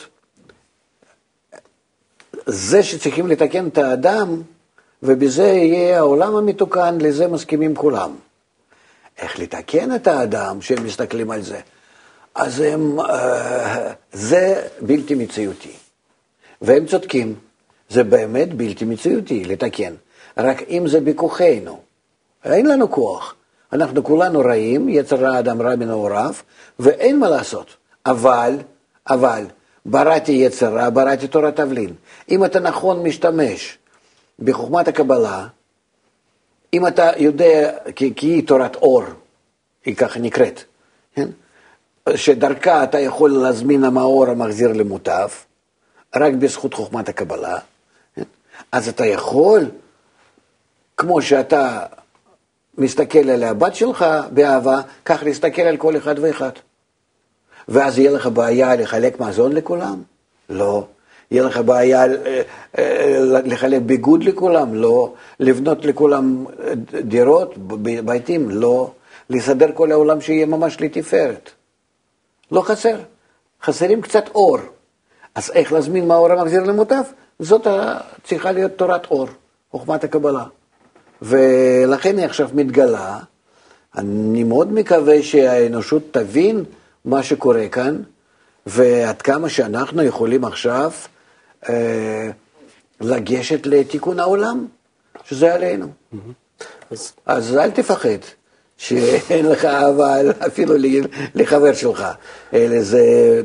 [2.46, 4.42] זה שצריכים לתקן את האדם,
[5.04, 8.16] ובזה יהיה העולם המתוקן, לזה מסכימים כולם.
[9.18, 11.60] איך לתקן את האדם שהם מסתכלים על זה.
[12.36, 15.74] אז הם, אה, זה בלתי מציאותי.
[16.62, 17.36] והם צודקים,
[17.90, 19.94] זה באמת בלתי מציאותי לתקן.
[20.38, 21.80] רק אם זה בכוחנו.
[22.44, 23.36] אין לנו כוח.
[23.74, 26.34] אנחנו כולנו רעים, יצר האדם רע מנעוריו,
[26.80, 27.76] ואין מה לעשות.
[28.06, 28.58] אבל,
[29.10, 29.46] אבל,
[29.86, 31.94] בראתי יצר רע, בראתי תורת תבלין.
[32.30, 33.78] אם אתה נכון משתמש
[34.40, 35.48] בחוכמת הקבלה,
[36.74, 39.04] אם אתה יודע, כי, כי היא תורת אור,
[39.86, 40.64] היא ככה נקראת,
[41.16, 41.30] כן?
[42.16, 45.28] שדרכה אתה יכול להזמין המאור המחזיר למוטב,
[46.16, 47.58] רק בזכות חוכמת הקבלה?
[48.72, 49.66] אז אתה יכול,
[50.98, 51.80] כמו שאתה
[52.78, 56.52] מסתכל על הבת שלך באהבה, כך להסתכל על כל אחד ואחד.
[57.68, 60.02] ואז יהיה לך בעיה לחלק מזון לכולם?
[60.50, 60.86] לא.
[61.32, 62.42] יהיה לך בעיה אה,
[62.78, 64.74] אה, לחלק ביגוד לכולם?
[64.76, 65.14] לא.
[65.40, 68.50] לבנות לכולם אה, דירות, בתים?
[68.50, 68.92] לא.
[69.30, 71.50] לסדר כל העולם שיהיה ממש לתפארת.
[72.52, 72.98] לא חסר.
[73.64, 74.58] חסרים קצת אור.
[75.36, 77.04] אז איך להזמין מהאור המחזיר למוטב?
[77.40, 77.68] זאת
[78.24, 79.28] צריכה להיות תורת אור,
[79.72, 80.44] חוכמת הקבלה.
[81.22, 83.20] ולכן היא עכשיו מתגלה.
[83.98, 86.64] אני מאוד מקווה שהאנושות תבין
[87.06, 88.02] מה שקורה כאן,
[88.66, 90.92] ועד כמה שאנחנו יכולים עכשיו
[91.70, 92.30] אה,
[93.02, 94.66] לגשת לתיקון העולם,
[95.24, 95.88] שזה עלינו.
[96.92, 98.10] אז, אז אל תפחד
[98.78, 100.16] שאין לך אהבה
[100.48, 100.74] אפילו
[101.36, 102.06] לחבר שלך,
[102.54, 103.42] אלא זה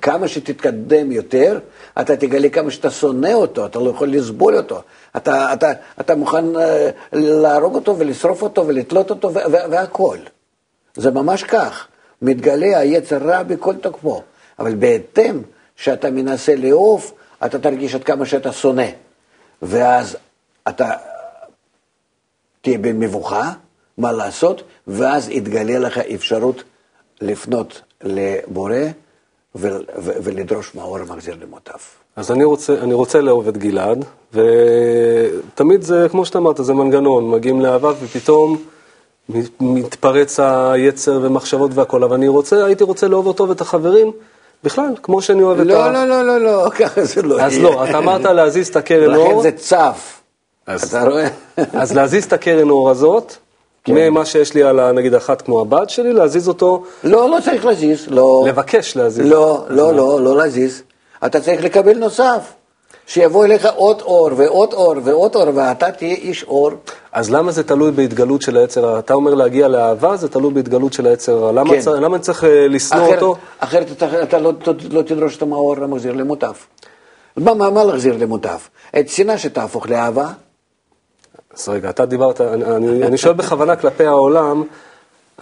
[0.00, 1.58] כמה שתתקדם יותר,
[2.00, 4.82] אתה תגלה כמה שאתה שונא אותו, אתה לא יכול לסבול אותו.
[5.16, 9.32] אתה, אתה, אתה מוכן אה, להרוג אותו ולשרוף אותו ולתלות אותו
[9.70, 10.18] והכול.
[10.94, 11.86] זה ממש כך.
[12.22, 14.22] מתגלה היצר רע בכל תוקפו.
[14.58, 15.42] אבל בהתאם
[15.76, 17.12] שאתה מנסה לאהוב,
[17.46, 18.86] אתה תרגיש עד כמה שאתה שונא.
[19.62, 20.16] ואז
[20.68, 20.90] אתה
[22.60, 23.52] תהיה במבוכה,
[23.98, 26.62] מה לעשות, ואז יתגלה לך אפשרות
[27.20, 28.74] לפנות לבורא
[29.54, 31.78] ולדרוש מהאור המחזיר למוטב.
[32.16, 37.30] אז אני רוצה, אני רוצה לאהוב את גלעד, ותמיד זה, כמו שאתה אמרת, זה מנגנון,
[37.30, 38.58] מגיעים לאהבה ופתאום
[39.60, 44.12] מתפרץ היצר ומחשבות והכל, אבל אני רוצה, הייתי רוצה לאהוב אותו ואת החברים.
[44.64, 45.92] בכלל, כמו שאני אוהב לא, את ה...
[45.92, 47.46] לא, לא, לא, לא, ככה זה לא יהיה.
[47.46, 49.28] אז לא, אתה אמרת להזיז את הקרן אור.
[49.28, 50.20] לכן זה צף,
[50.64, 51.28] אתה רואה?
[51.72, 53.36] אז להזיז את הקרן אור הזאת,
[53.94, 54.10] כן.
[54.10, 56.82] ממה שיש לי על, נגיד, אחת כמו הבת שלי, להזיז אותו...
[57.04, 58.44] לא, לא צריך להזיז, לא.
[58.48, 59.26] לבקש להזיז.
[59.26, 60.82] לא, לא, לא, לא להזיז.
[61.26, 62.52] אתה צריך לקבל נוסף.
[63.08, 66.70] שיבוא אליך עוד אור ועוד אור ועוד אור, ואתה תהיה איש אור.
[67.12, 68.98] אז למה זה תלוי בהתגלות של היצר?
[68.98, 71.50] אתה אומר להגיע לאהבה, זה תלוי בהתגלות של היצר.
[71.50, 71.80] למה, כן.
[71.80, 71.86] צ...
[71.86, 73.36] למה אני צריך אה, לשנוא אחר, אותו?
[73.58, 74.52] אחרת אתה, אתה לא,
[74.90, 76.66] לא תדרוש את המאור המחזיר למוטף.
[77.36, 78.68] מה, מה, מה להחזיר למוטף?
[78.98, 80.28] את שנאה שתהפוך לאהבה.
[81.58, 84.62] אז רגע, אתה דיברת, אני, אני, אני שואל בכוונה כלפי העולם,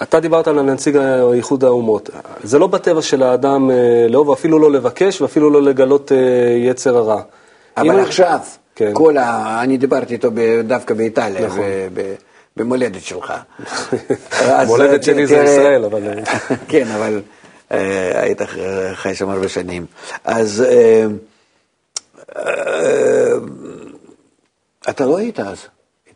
[0.02, 0.96] אתה דיברת על נציג
[1.33, 2.11] איחוד האומות.
[2.42, 6.16] זה לא בטבע של האדם אה, לאהוב, אפילו לא לבקש ואפילו לא לגלות אה,
[6.59, 7.22] יצר הרע.
[7.76, 8.38] אבל עכשיו,
[8.74, 8.90] כן.
[8.94, 9.59] כל ה...
[9.62, 10.29] אני דיברתי איתו
[10.64, 11.61] דווקא באיטליה, נכון.
[12.57, 13.33] במולדת שלך.
[14.66, 16.02] מולדת שלי זה ישראל, אבל...
[16.68, 17.20] כן, אבל
[17.72, 18.40] אה, היית
[18.94, 19.87] חי שם הרבה שנים.
[20.24, 21.07] אז אה,
[22.37, 23.33] אה,
[24.88, 25.59] אתה לא היית אז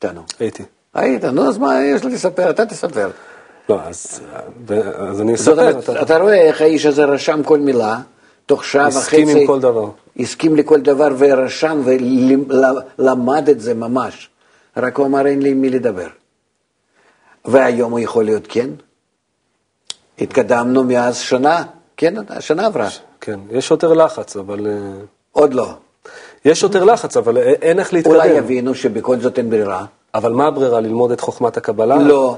[0.05, 0.23] איתנו.
[0.39, 0.63] הייתי.
[0.95, 2.51] היית, נו, אז מה יש לי לספר?
[2.51, 3.11] אתה תספר.
[3.69, 4.21] לא, אז,
[4.97, 6.03] אז אני אספר.
[6.03, 8.01] אתה רואה איך האיש הזה רשם כל מילה.
[8.47, 8.99] תוך שעה וחצי...
[8.99, 9.91] הסכים עם כל דבר.
[10.19, 14.31] הסכים לכל דבר ורשם ולמד את זה ממש.
[14.77, 16.09] רק הוא אמר, אין לי עם מי לדבר.
[17.45, 18.71] והיום הוא יכול להיות כן.
[20.19, 21.63] התקדמנו מאז שנה,
[21.97, 22.89] כן, השנה עברה.
[23.21, 24.67] כן, יש יותר לחץ, אבל...
[24.67, 24.73] אה,
[25.33, 25.75] עוד לא.
[26.45, 28.15] יש יותר לחץ, אבל אין איך להתקדם.
[28.15, 29.85] אולי יבינו שבכל זאת אין ברירה.
[30.15, 30.81] אבל מה הברירה?
[30.81, 31.97] ללמוד את חוכמת הקבלה?
[31.97, 32.37] לא.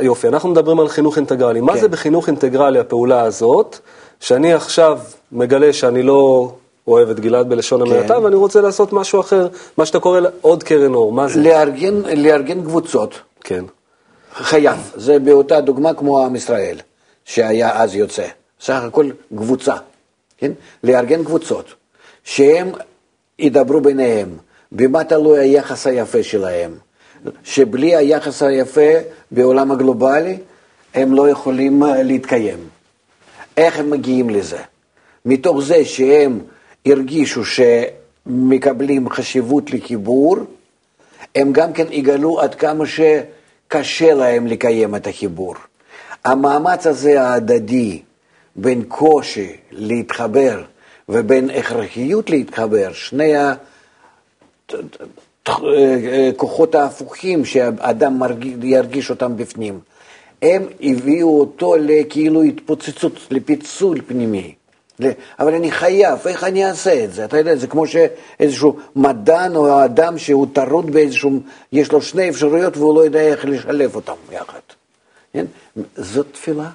[0.00, 1.60] יופי, אנחנו מדברים על חינוך אינטגרלי.
[1.60, 1.66] כן.
[1.66, 3.78] מה זה בחינוך אינטגרלי הפעולה הזאת?
[4.20, 4.98] שאני עכשיו
[5.32, 6.52] מגלה שאני לא
[6.86, 7.92] אוהב את גלעד בלשון כן.
[7.92, 11.40] המעטה, ואני רוצה לעשות משהו אחר, מה שאתה קורא עוד קרן אור, מה זה?
[11.40, 13.14] לארגן, לארגן קבוצות.
[13.40, 13.64] כן.
[14.34, 16.76] חייב, זה באותה דוגמה כמו עם ישראל,
[17.24, 18.26] שהיה אז יוצא.
[18.60, 19.74] סך הכל קבוצה,
[20.38, 20.52] כן?
[20.84, 21.64] לארגן קבוצות,
[22.24, 22.72] שהם
[23.38, 24.28] ידברו ביניהם,
[24.72, 26.74] במה תלוי היחס היפה שלהם,
[27.44, 28.90] שבלי היחס היפה
[29.30, 30.38] בעולם הגלובלי,
[30.94, 32.58] הם לא יכולים להתקיים.
[33.56, 34.58] איך הם מגיעים לזה?
[35.26, 36.40] מתוך זה שהם
[36.86, 40.36] הרגישו שמקבלים חשיבות לחיבור,
[41.34, 45.54] הם גם כן יגלו עד כמה שקשה להם לקיים את החיבור.
[46.24, 48.02] המאמץ הזה ההדדי
[48.56, 50.62] בין קושי להתחבר
[51.12, 53.32] ובין הכרחיות להתחבר, שני
[55.46, 58.22] הכוחות ההפוכים שהאדם
[58.62, 59.80] ירגיש אותם בפנים,
[60.42, 64.54] הם הביאו אותו לכאילו התפוצצות, לפיצול פנימי.
[65.38, 67.24] אבל אני חייב, איך אני אעשה את זה?
[67.24, 71.40] אתה יודע, זה כמו שאיזשהו מדען או אדם שהוא טרוד באיזשהו,
[71.72, 74.60] יש לו שני אפשרויות והוא לא יודע איך לשלב אותם יחד.
[75.32, 75.44] כן?
[75.96, 76.70] זאת תפילה.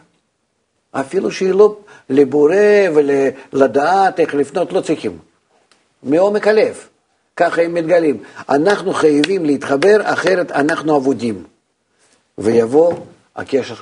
[0.91, 1.77] אפילו שהיא לא
[2.09, 2.55] לבורא
[2.95, 5.17] ולדעת איך לפנות, לא צריכים.
[6.03, 6.87] מעומק הלב.
[7.37, 8.17] ככה הם מתגלים.
[8.49, 11.43] אנחנו חייבים להתחבר, אחרת אנחנו אבודים.
[12.37, 12.93] ויבוא
[13.35, 13.75] הקשר,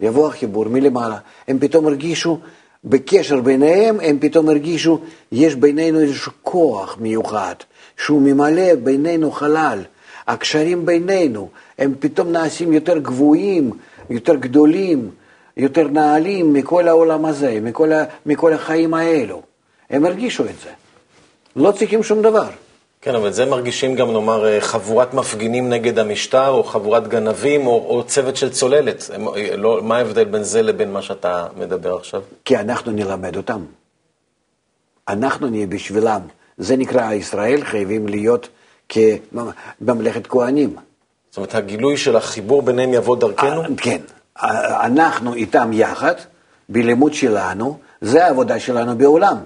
[0.00, 1.18] יבוא החיבור מלמעלה.
[1.48, 2.38] הם פתאום הרגישו,
[2.84, 5.00] בקשר ביניהם, הם פתאום הרגישו,
[5.32, 7.54] יש בינינו איזשהו כוח מיוחד,
[7.96, 9.82] שהוא ממלא בינינו חלל.
[10.26, 13.70] הקשרים בינינו, הם פתאום נעשים יותר גבוהים,
[14.10, 15.10] יותר גדולים,
[15.56, 19.42] יותר נעלים מכל העולם הזה, מכל, ה, מכל החיים האלו.
[19.90, 20.70] הם הרגישו את זה.
[21.56, 22.48] לא צריכים שום דבר.
[23.00, 27.86] כן, אבל זה מרגישים גם, נאמר, אה, חבורת מפגינים נגד המשטר, או חבורת גנבים, או,
[27.88, 29.10] או צוות של צוללת.
[29.14, 32.22] הם, אה, לא, מה ההבדל בין זה לבין מה שאתה מדבר עכשיו?
[32.44, 33.64] כי אנחנו נלמד אותם.
[35.08, 36.20] אנחנו נהיה בשבילם.
[36.58, 38.48] זה נקרא, ישראל חייבים להיות
[38.88, 40.76] כממלכת כהנים.
[41.30, 43.62] זאת אומרת, הגילוי של החיבור ביניהם יבוא דרכנו?
[43.62, 44.00] אה, כן.
[44.42, 46.14] אנחנו איתם יחד,
[46.68, 49.36] בלימוד שלנו, זה העבודה שלנו בעולם.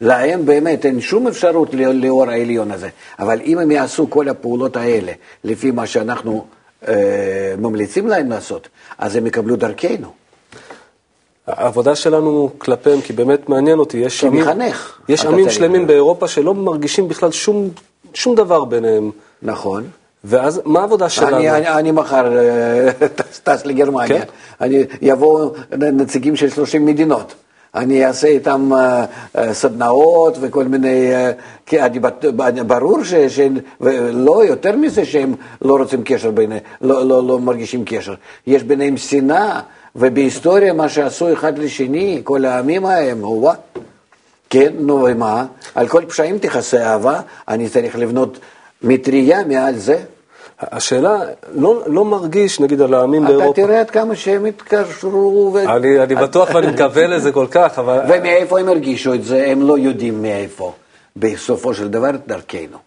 [0.00, 2.88] להם באמת אין שום אפשרות לא- לאור העליון הזה.
[3.18, 5.12] אבל אם הם יעשו כל הפעולות האלה
[5.44, 6.44] לפי מה שאנחנו
[6.88, 10.12] אה, ממליצים להם לעשות, אז הם יקבלו דרכנו.
[11.46, 15.86] העבודה שלנו כלפיהם, כי באמת מעניין אותי, יש עמים, כמחנך, יש עמים שלמים.
[15.86, 17.68] באירופה שלא מרגישים בכלל שום,
[18.14, 19.10] שום דבר ביניהם.
[19.42, 19.90] נכון.
[20.28, 21.36] ואז מה העבודה שלנו?
[21.36, 22.88] אני, אני, אני מחר אה,
[23.44, 24.24] טס- לגרמניה, כן?
[24.60, 27.34] אני, יבואו נציגים של 30 מדינות.
[27.74, 29.04] אני אעשה איתם אה,
[29.38, 31.10] אה, סדנאות וכל מיני,
[31.66, 31.98] כי אני
[32.66, 38.14] ברור ש, שלא יותר מזה שהם לא רוצים קשר ביניהם, לא, לא, לא מרגישים קשר.
[38.46, 39.60] יש ביניהם שנאה,
[39.96, 43.54] ובהיסטוריה מה שעשו אחד לשני, כל העמים ההם, וואה.
[44.50, 45.46] כן, נו ומה?
[45.74, 48.38] על כל פשעים תכסה אהבה, אני צריך לבנות
[48.82, 49.98] מטריה מעל זה.
[50.60, 51.18] השאלה,
[51.54, 53.62] לא, לא מרגיש, נגיד, על העמים אתה באירופה.
[53.62, 55.76] תראה עד כמה שהם התקשרו, ו...
[55.76, 58.00] אני, אני בטוח ואני מקווה לזה כל כך, אבל...
[58.08, 60.72] ומאיפה הם הרגישו את זה, הם לא יודעים מאיפה.
[61.16, 62.78] בסופו של דבר דרכנו.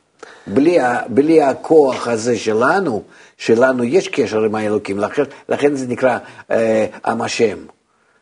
[0.47, 0.77] בלי.
[1.07, 3.01] בלי הכוח הזה שלנו,
[3.38, 6.17] שלנו יש קשר עם האלוקים, לכן, לכן זה נקרא
[6.51, 7.57] אה, עם השם,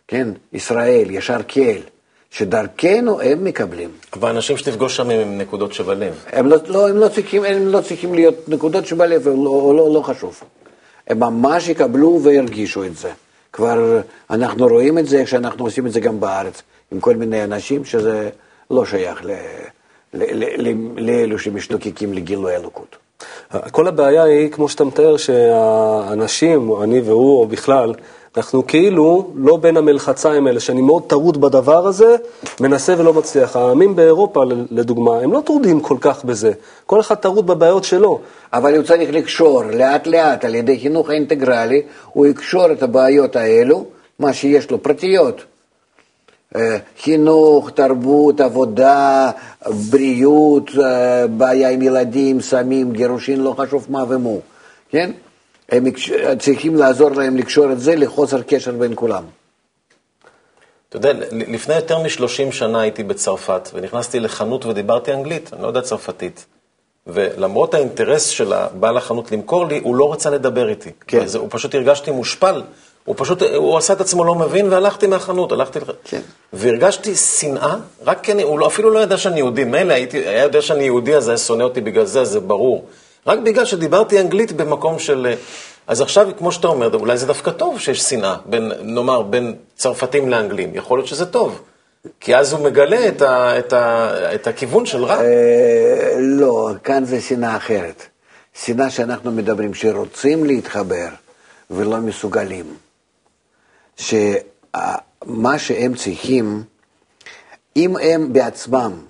[0.07, 0.27] כן?
[0.53, 1.81] ישראל, ישר קהל,
[2.31, 3.89] שדרכנו הם מקבלים.
[4.13, 6.25] אבל האנשים שתפגוש שם הם נקודות שבלב.
[6.31, 9.93] הם לא, לא, הם, לא צריכים, הם לא צריכים להיות נקודות שבלב, הם לא, לא,
[9.93, 10.43] לא חשוב.
[11.07, 13.11] הם ממש יקבלו וירגישו את זה.
[13.53, 16.61] כבר אנחנו רואים את זה, איך שאנחנו עושים את זה גם בארץ,
[16.91, 18.29] עם כל מיני אנשים שזה
[18.71, 19.31] לא שייך ל,
[20.13, 22.97] ל, ל, ל, לאלו שמשתוקקים לגילוי אלוקות.
[23.71, 27.93] כל הבעיה היא, כמו שאתה מתאר, שהאנשים, או אני והוא, או בכלל,
[28.39, 32.15] אנחנו כאילו לא בין המלחציים האלה, שאני מאוד טרוד בדבר הזה,
[32.59, 33.55] מנסה ולא מצליח.
[33.55, 36.51] העמים באירופה, לדוגמה, הם לא טרודים כל כך בזה.
[36.85, 38.19] כל אחד טרוד בבעיות שלו.
[38.53, 41.81] אבל הוא צריך לקשור לאט לאט על ידי חינוך אינטגרלי,
[42.13, 43.85] הוא יקשור את הבעיות האלו,
[44.19, 45.41] מה שיש לו, פרטיות.
[46.55, 49.31] אה, חינוך, תרבות, עבודה,
[49.89, 54.39] בריאות, אה, בעיה עם ילדים, סמים, גירושין, לא חשוב מה ומו,
[54.89, 55.11] כן?
[55.71, 55.85] הם
[56.39, 59.23] צריכים לעזור להם לקשור את זה לחוסר קשר בין כולם.
[60.89, 65.81] אתה יודע, לפני יותר מ-30 שנה הייתי בצרפת, ונכנסתי לחנות ודיברתי אנגלית, אני לא יודע
[65.81, 66.45] צרפתית.
[67.07, 70.89] ולמרות האינטרס של בעל החנות למכור לי, הוא לא רצה לדבר איתי.
[71.07, 71.21] כן.
[71.21, 72.61] אז הוא פשוט הרגשתי מושפל.
[73.05, 75.79] הוא פשוט, הוא עשה את עצמו לא מבין, והלכתי מהחנות, הלכתי...
[76.03, 76.21] כן.
[76.53, 77.75] והרגשתי שנאה,
[78.05, 79.63] רק כי אני, הוא לא, אפילו לא ידע שאני יהודי.
[79.63, 82.85] מילא הייתי, היה יודע שאני יהודי, אז היה שונא אותי בגלל זה, זה ברור.
[83.27, 85.27] רק בגלל שדיברתי אנגלית במקום של...
[85.29, 85.35] אה,
[85.87, 90.29] אז עכשיו, כמו שאתה אומר, אולי זה דווקא טוב שיש שנאה, בין, נאמר, בין צרפתים
[90.29, 90.75] לאנגלים.
[90.75, 91.61] יכול להיות שזה טוב.
[92.19, 95.21] כי אז הוא מגלה את, ה, את, ה, את הכיוון של רע.
[95.21, 98.03] אה, לא, כאן זה שנאה אחרת.
[98.63, 101.07] שנאה שאנחנו מדברים, שרוצים להתחבר
[101.71, 102.75] ולא מסוגלים.
[103.97, 106.63] שמה שהם צריכים,
[107.75, 109.01] אם הם בעצמם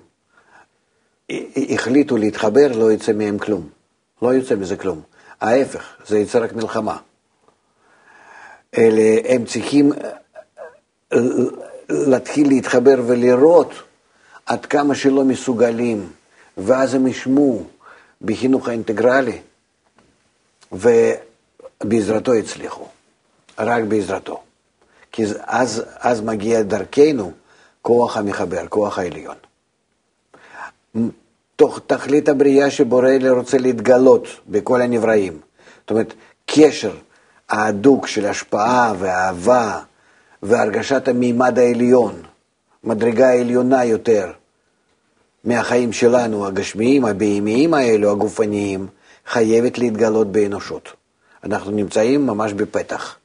[1.30, 3.79] י- החליטו להתחבר, לא יצא מהם כלום.
[4.22, 5.02] לא יוצא מזה כלום.
[5.40, 6.96] ההפך, זה יצא רק מלחמה.
[8.78, 11.18] אלה, הם צריכים אה,
[11.88, 13.72] להתחיל להתחבר ולראות
[14.46, 16.12] עד כמה שלא מסוגלים,
[16.56, 17.64] ואז הם ישמעו
[18.22, 19.38] בחינוך האינטגרלי,
[20.72, 22.88] ובעזרתו יצליחו,
[23.58, 24.42] רק בעזרתו.
[25.12, 27.32] כי אז, אז מגיע דרכנו
[27.82, 29.36] כוח המחבר, כוח העליון.
[31.60, 35.40] תוך תכלית הבריאה שבורא אלה רוצה להתגלות בכל הנבראים.
[35.80, 36.14] זאת אומרת,
[36.46, 36.92] קשר
[37.48, 39.80] ההדוק של השפעה ואהבה
[40.42, 42.22] והרגשת המימד העליון,
[42.84, 44.32] מדרגה העליונה יותר
[45.44, 48.86] מהחיים שלנו, הגשמיים, הבהמיים האלו, הגופניים,
[49.26, 50.88] חייבת להתגלות באנושות.
[51.44, 53.16] אנחנו נמצאים ממש בפתח.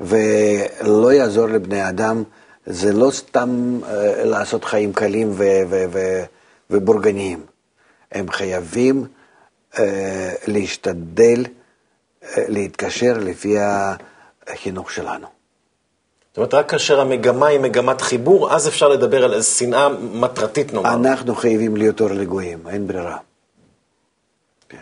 [0.00, 2.22] ולא יעזור לבני אדם,
[2.66, 3.86] זה לא סתם uh,
[4.24, 6.22] לעשות חיים קלים ו- ו- ו-
[6.72, 7.46] ובורגניים.
[8.12, 9.04] הם חייבים
[9.72, 9.78] uh,
[10.46, 13.56] להשתדל uh, להתקשר לפי
[14.46, 15.26] החינוך שלנו.
[16.28, 20.94] זאת אומרת, רק כאשר המגמה היא מגמת חיבור, אז אפשר לדבר על שנאה מטרתית, נאמר.
[20.94, 23.16] אנחנו חייבים להיות אור לגויים, אין ברירה.
[24.68, 24.80] כן.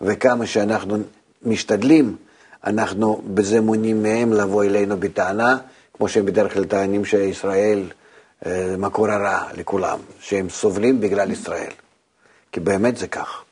[0.00, 0.96] וכמה שאנחנו
[1.42, 2.16] משתדלים,
[2.64, 5.58] אנחנו בזה מונעים מהם לבוא אלינו בטענה,
[5.94, 7.99] כמו שהם בדרך כלל טוענים שישראל אה,
[8.78, 11.70] מקור הרע לכולם, שהם סובלים בגלל ישראל.
[12.52, 13.42] כי באמת זה כך.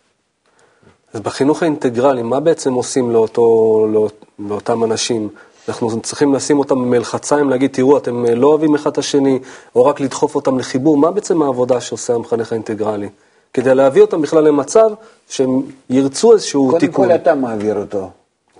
[1.15, 5.29] אז בחינוך האינטגרלי, מה בעצם עושים לאותו, לאות, לאותם אנשים?
[5.69, 9.39] אנחנו צריכים לשים אותם במלחציים, להגיד, תראו, אתם לא אוהבים אחד את השני,
[9.75, 10.97] או רק לדחוף אותם לחיבור.
[10.97, 13.09] מה בעצם העבודה שעושה המחנך האינטגרלי?
[13.55, 14.91] כדי להביא אותם בכלל למצב
[15.29, 17.09] שהם ירצו איזשהו קודם תיקון.
[17.09, 18.11] כל אתה מעביר אותו.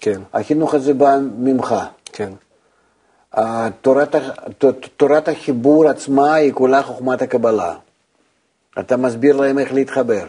[0.01, 1.75] כן, החינוך הזה בא ממך.
[2.13, 2.33] כן.
[3.81, 4.15] תורת,
[4.97, 7.75] תורת החיבור עצמה היא כולה חוכמת הקבלה.
[8.79, 10.27] אתה מסביר להם איך להתחבר.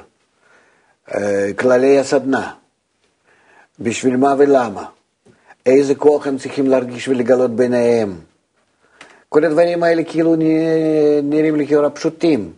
[1.16, 2.52] אה, כללי הסדנה,
[3.80, 4.86] בשביל מה ולמה,
[5.66, 8.16] איזה כוח הם צריכים להרגיש ולגלות ביניהם.
[9.30, 10.36] כל הדברים האלה כאילו
[11.24, 12.52] נראים לכאורה פשוטים,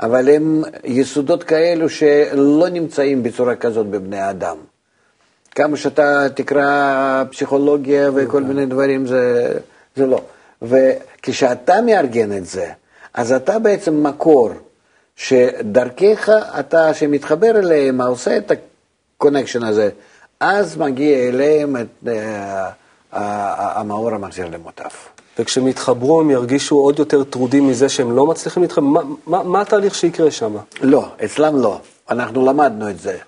[0.00, 4.56] אבל הם יסודות כאלו שלא נמצאים בצורה כזאת בבני האדם.
[5.50, 9.52] כמה שאתה תקרא פסיכולוגיה וכל מיני דברים, זה,
[9.98, 10.20] זה לא.
[10.62, 12.70] וכשאתה מארגן את זה,
[13.14, 14.50] אז אתה בעצם מקור,
[15.16, 16.28] שדרכך
[16.60, 18.52] אתה, שמתחבר אליהם, עושה את
[19.16, 19.90] ה connection הזה,
[20.40, 22.08] אז מגיע אליהם את uh,
[23.12, 25.08] המאור המחזיר למוטב.
[25.38, 28.84] וכשהם יתחברו הם ירגישו עוד יותר טרודים מזה שהם לא מצליחים להתחבר?
[28.84, 30.56] מה, מה, מה התהליך שיקרה שם?
[30.80, 31.80] לא, אצלם לא.
[32.10, 33.18] אנחנו למדנו את זה.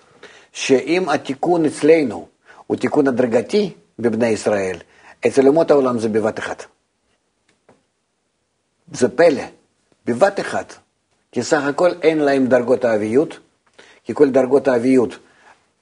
[0.52, 2.26] שאם התיקון אצלנו
[2.66, 4.76] הוא תיקון הדרגתי בבני ישראל,
[5.26, 6.64] אצל אומות העולם זה בבת אחת.
[8.92, 9.42] זה פלא,
[10.06, 10.74] בבת אחת.
[11.32, 13.38] כי סך הכל אין להם דרגות האביות,
[14.04, 15.16] כי כל דרגות האביות,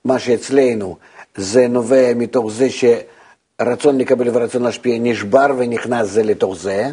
[0.05, 0.97] מה שאצלנו,
[1.37, 6.91] זה נובע מתוך זה שרצון לקבל ורצון להשפיע נשבר ונכנס זה לתוך זה,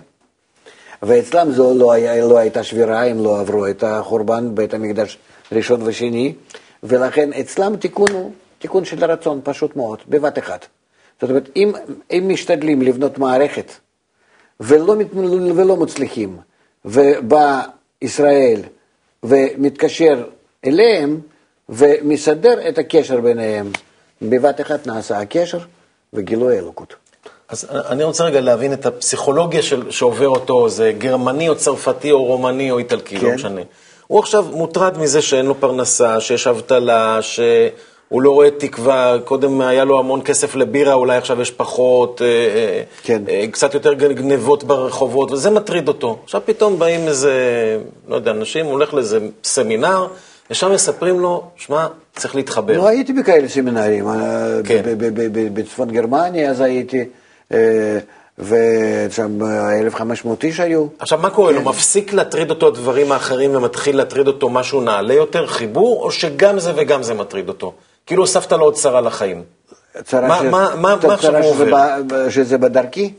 [1.03, 5.17] ואצלם זו לא, היה, לא הייתה שבירה, הם לא עברו את החורבן בית המקדש
[5.51, 6.33] ראשון ושני,
[6.83, 10.65] ולכן אצלם תיקון הוא תיקון של הרצון, פשוט מאוד, בבת אחת.
[11.21, 11.71] זאת אומרת, אם,
[12.11, 13.71] אם משתדלים לבנות מערכת
[14.59, 14.95] ולא,
[15.55, 16.37] ולא מצליחים,
[16.85, 17.61] ובא
[18.01, 18.61] ישראל
[19.23, 20.23] ומתקשר
[20.65, 21.19] אליהם
[21.69, 23.71] ומסדר את הקשר ביניהם,
[24.21, 25.59] בבת אחת נעשה הקשר
[26.13, 26.95] וגילוי אלוקות.
[27.49, 32.23] אז אני רוצה רגע להבין את הפסיכולוגיה של, שעובר אותו, זה גרמני או צרפתי או
[32.23, 33.25] רומני או איטלקי, כן.
[33.25, 33.61] לא משנה.
[34.07, 37.19] הוא עכשיו מוטרד מזה שאין לו פרנסה, שיש אבטלה,
[38.09, 42.27] שהוא לא רואה תקווה, קודם היה לו המון כסף לבירה, אולי עכשיו יש פחות, אה,
[42.27, 43.21] אה, כן.
[43.29, 46.19] אה, קצת יותר גנבות ברחובות, וזה מטריד אותו.
[46.23, 47.33] עכשיו פתאום באים איזה,
[48.07, 50.07] לא יודע, אנשים, הוא הולך לאיזה סמינר,
[50.51, 52.77] ושם מספרים לו, שמע, צריך להתחבר.
[52.77, 54.05] לא הייתי בכאלה סמינרים,
[54.63, 54.81] כן.
[55.53, 57.05] בצפון גרמניה אז הייתי,
[58.39, 60.85] ושם אה, 1,500 איש היו.
[60.99, 61.59] עכשיו, מה קורה לו?
[61.59, 61.67] כן.
[61.67, 66.71] מפסיק להטריד אותו הדברים האחרים ומתחיל להטריד אותו משהו נעלה יותר, חיבור, או שגם זה
[66.75, 67.73] וגם זה מטריד אותו?
[68.05, 69.43] כאילו הוספת לו עוד צרה לחיים.
[70.03, 71.95] צרה מה- ש- מה- מה- מה עכשיו הוא עובר?
[72.07, 73.13] ב- שזה בדרכי?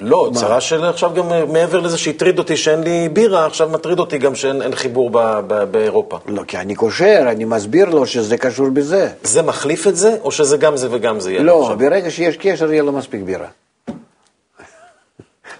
[0.00, 3.98] לא, צרה של עכשיו גם אה, מעבר לזה שהטריד אותי שאין לי בירה, עכשיו מטריד
[3.98, 6.18] אותי גם שאין אין חיבור ב, ב, באירופה.
[6.26, 9.08] לא, כי אני קושר, אני מסביר לו שזה קשור בזה.
[9.22, 11.78] זה מחליף את זה, או שזה גם זה וגם זה יהיה לא, עכשיו?
[11.78, 13.46] ברגע שיש קשר יהיה לו מספיק בירה.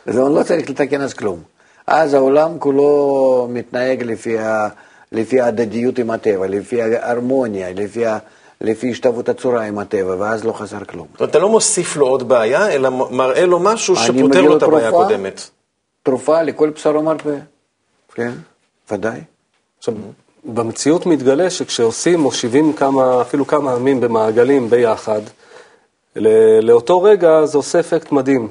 [0.07, 1.43] אז הוא לא צריך לתקן אז כלום.
[1.87, 4.69] אז העולם כולו מתנהג לפי, ה,
[5.15, 8.19] לפי ההדדיות עם הטבע, לפי ההרמוניה, לפי, ה,
[8.61, 11.07] לפי השתוות הצורה עם הטבע, ואז לא חסר כלום.
[11.13, 14.49] זאת אומרת, אתה לא מוסיף לו עוד בעיה, אלא מראה לו משהו אני שפותר לו
[14.49, 15.05] לו את הבעיה תרופה.
[15.05, 15.51] הקודמת.
[16.03, 17.37] תרופה לכל בשר ומרפא.
[18.15, 18.33] כן,
[18.91, 19.21] ודאי.
[19.79, 19.95] עכשיו,
[20.45, 25.21] במציאות מתגלה שכשעושים, מושיבים כמה, אפילו כמה עמים במעגלים ביחד,
[26.63, 28.49] לאותו רגע זה עושה אפקט מדהים.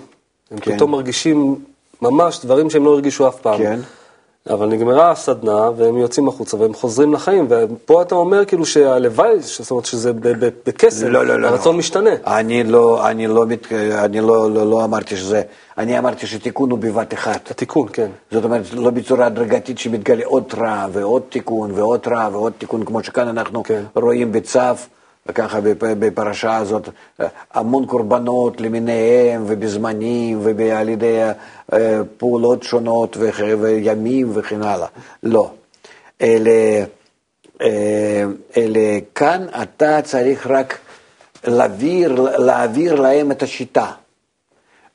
[0.52, 0.76] הם כן.
[0.76, 1.56] פתאום מרגישים
[2.02, 3.58] ממש דברים שהם לא הרגישו אף פעם.
[3.58, 3.80] כן.
[4.50, 9.72] אבל נגמרה הסדנה, והם יוצאים החוצה, והם חוזרים לחיים, ופה אתה אומר כאילו שהלוואי, זאת
[9.72, 11.48] אומרת שזה ב- ב- בקסם, לא, לא, לא.
[11.48, 11.80] הרצון לא.
[11.80, 12.10] משתנה.
[12.28, 15.42] אני לא, אני לא, מת, אני לא, לא, לא אמרתי שזה,
[15.78, 17.52] אני אמרתי שתיקון הוא בבת אחת.
[17.52, 18.08] התיקון, כן.
[18.32, 23.04] זאת אומרת, לא בצורה הדרגתית שמתגלה עוד רע ועוד תיקון ועוד רע ועוד תיקון, כמו
[23.04, 23.84] שכאן אנחנו כן.
[23.96, 24.60] רואים בצו
[25.26, 25.64] וככה בפ-
[26.00, 26.90] בפרשה הזאת
[27.22, 31.22] אה, המון קורבנות למיניהם ובזמנים ועל ידי
[31.74, 34.88] אה, פעולות שונות וימים וכן הלאה.
[35.24, 35.52] לא.
[36.22, 36.84] אלה,
[37.62, 38.24] אה,
[38.58, 40.80] אלה כאן אתה צריך רק
[41.48, 43.92] להעביר, להעביר להם את השיטה.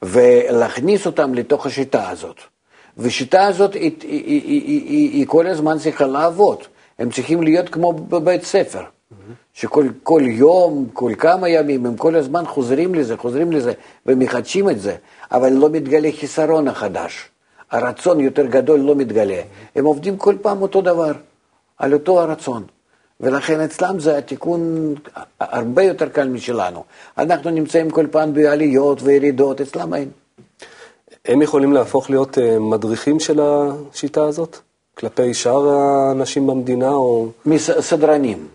[0.03, 2.37] ולהכניס אותם לתוך השיטה הזאת.
[2.97, 6.59] והשיטה הזאת היא, היא, היא, היא, היא כל הזמן צריכה לעבוד.
[6.99, 8.83] הם צריכים להיות כמו בבית ספר,
[9.54, 13.72] שכל כל יום, כל כמה ימים, הם כל הזמן חוזרים לזה, חוזרים לזה,
[14.06, 14.96] ומחדשים את זה,
[15.32, 17.28] אבל לא מתגלה חיסרון החדש.
[17.70, 19.40] הרצון יותר גדול לא מתגלה.
[19.76, 21.12] הם עובדים כל פעם אותו דבר,
[21.78, 22.62] על אותו הרצון.
[23.20, 24.94] ולכן אצלם זה התיקון
[25.40, 26.84] הרבה יותר קל משלנו.
[27.18, 30.09] אנחנו נמצאים כל פעם בעליות וירידות, אצלם אין.
[31.24, 34.56] הם יכולים להפוך להיות אה, מדריכים של השיטה הזאת?
[34.98, 37.28] כלפי שאר האנשים במדינה, או...
[37.46, 38.48] מס- סדרנים,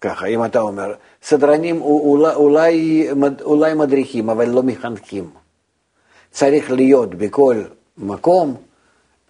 [0.00, 0.94] ככה, אם אתה אומר.
[1.22, 3.08] סדרנים אולי, אולי,
[3.42, 5.30] אולי מדריכים, אבל לא מחנכים.
[6.30, 7.62] צריך להיות בכל
[7.98, 8.56] מקום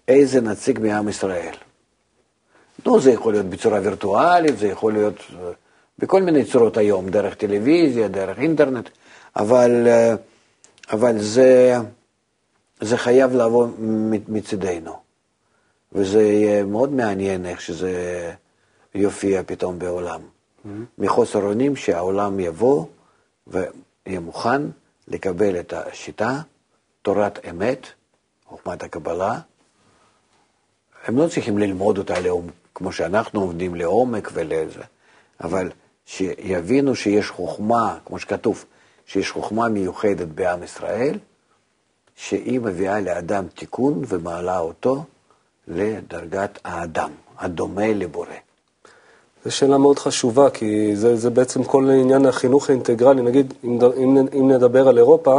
[0.09, 1.55] איזה נציג מעם ישראל.
[2.87, 5.51] נו, זה יכול להיות בצורה וירטואלית, זה יכול להיות אה,
[5.99, 8.89] בכל מיני צורות היום, דרך טלוויזיה, דרך אינטרנט,
[9.37, 10.15] אבל, אה,
[10.93, 11.77] אבל זה,
[12.81, 13.67] זה חייב לבוא
[14.29, 14.93] מצידנו.
[15.93, 17.93] וזה יהיה מאוד מעניין איך שזה
[18.95, 20.21] יופיע פתאום בעולם.
[20.99, 22.87] מחוסר אונים שהעולם יבוא
[23.47, 24.63] ויהיה מוכן
[25.09, 26.41] לקבל את השיטה,
[27.03, 27.87] תורת אמת,
[28.47, 29.41] חוכמת הקבלה.
[31.05, 34.83] הם לא צריכים ללמוד אותה לעומק, כמו שאנחנו עובדים לעומק ולזה,
[35.41, 35.71] אבל
[36.07, 38.65] שיבינו שיש חוכמה, כמו שכתוב,
[39.07, 41.19] שיש חוכמה מיוחדת בעם ישראל,
[42.17, 45.05] שהיא מביאה לאדם תיקון ומעלה אותו
[45.69, 48.48] לדרגת האדם, הדומה לבורא.
[49.49, 53.23] זו שאלה מאוד חשובה, כי זה, זה בעצם כל עניין החינוך האינטגרלי.
[53.23, 55.39] נגיד, אם, אם, אם נדבר על אירופה,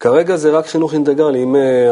[0.00, 1.42] כרגע זה רק חינוך אינטגרלי.
[1.42, 1.90] אם אה,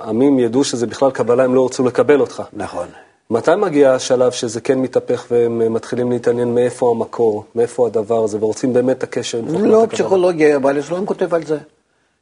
[0.00, 2.42] העמים ידעו שזה בכלל קבלה, הם לא ירצו לקבל אותך.
[2.52, 2.86] נכון.
[3.30, 8.38] מתי מגיע השלב שזה כן מתהפך והם אה, מתחילים להתעניין מאיפה המקור, מאיפה הדבר הזה,
[8.40, 9.86] ורוצים באמת את הקשר עם חוכמת לא?
[9.90, 11.58] פסיכולוגיה, אבל הסלון כותב על זה.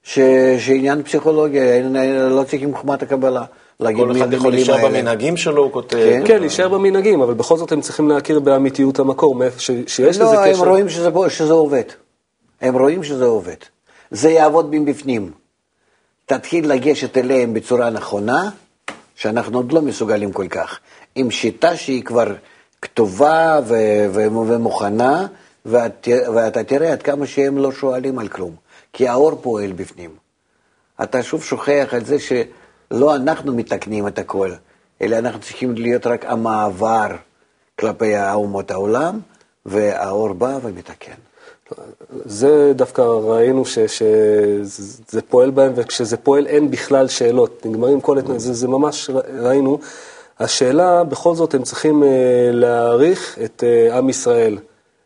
[0.03, 0.19] ש...
[0.59, 1.83] שעניין פסיכולוגיה,
[2.31, 3.45] לא צריכים חוכמת הקבלה.
[3.81, 4.89] להגיד כל מי אחד יכול להישאר האלה.
[4.89, 5.97] במנהגים שלו, הוא כותב.
[5.97, 6.23] כן.
[6.27, 10.25] כן, להישאר במנהגים, אבל בכל זאת הם צריכים להכיר באמיתיות המקור, מאיפה ש- שיש לזה
[10.25, 10.63] לא, קשר.
[10.63, 11.83] הם רואים שזה, בו- שזה עובד.
[12.61, 13.57] הם רואים שזה עובד.
[14.11, 15.31] זה יעבוד מבפנים.
[16.27, 18.51] תתחיל לגשת אליהם בצורה נכונה,
[19.17, 20.79] שאנחנו עוד לא מסוגלים כל כך.
[21.15, 22.27] עם שיטה שהיא כבר
[22.83, 25.27] כתובה ו- ו- ומוכנה,
[25.67, 28.55] ואת, ואתה תראה עד כמה שהם לא שואלים על כלום.
[28.93, 30.11] כי האור פועל בפנים.
[31.03, 32.17] אתה שוב שוכח על זה
[32.93, 34.51] שלא אנחנו מתקנים את הכל,
[35.03, 37.07] אלא אנחנו צריכים להיות רק המעבר
[37.81, 39.21] כלפי אומות העולם,
[39.67, 41.13] והאור בא ומתקן.
[42.25, 47.67] זה דווקא ראינו ש- שזה פועל בהם, וכשזה פועל אין בכלל שאלות.
[47.67, 48.19] נגמרים כל...
[48.19, 49.79] הת- זה, זה ממש ראינו.
[50.41, 52.09] השאלה, בכל זאת, הם צריכים אה,
[52.53, 54.59] להעריך את אה, עם ישראל,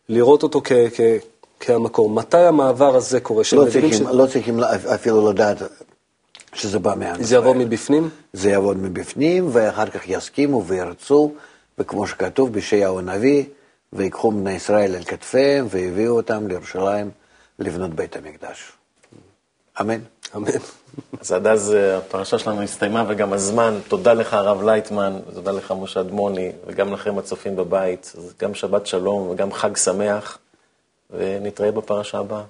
[0.09, 1.01] לראות אותו כ- כ-
[1.59, 2.09] כהמקור.
[2.09, 3.43] מתי המעבר הזה קורה?
[3.53, 4.59] לא צריכים, לא צריכים
[4.93, 5.57] אפילו לדעת
[6.57, 7.67] שזה בא מעם שזה יבוא ישראל.
[7.67, 8.09] מבפנים?
[8.33, 11.33] זה יבוא מבפנים, ואחר כך יסכימו וירצו,
[11.77, 13.43] וכמו שכתוב בישעיהו הנביא,
[13.93, 17.09] ויקחו בני ישראל אל כתפיהם, והביאו אותם לירושלים
[17.59, 18.71] לבנות בית המקדש.
[19.81, 19.99] אמן.
[20.35, 20.51] אמן.
[21.21, 23.79] אז עד אז אה, הפרשה שלנו הסתיימה וגם הזמן.
[23.87, 28.13] תודה לך, הרב לייטמן, ותודה לך, משה אדמוני, וגם לכם הצופים בבית.
[28.17, 30.37] אז גם שבת שלום וגם חג שמח,
[31.09, 32.43] ונתראה בפרשה הבאה.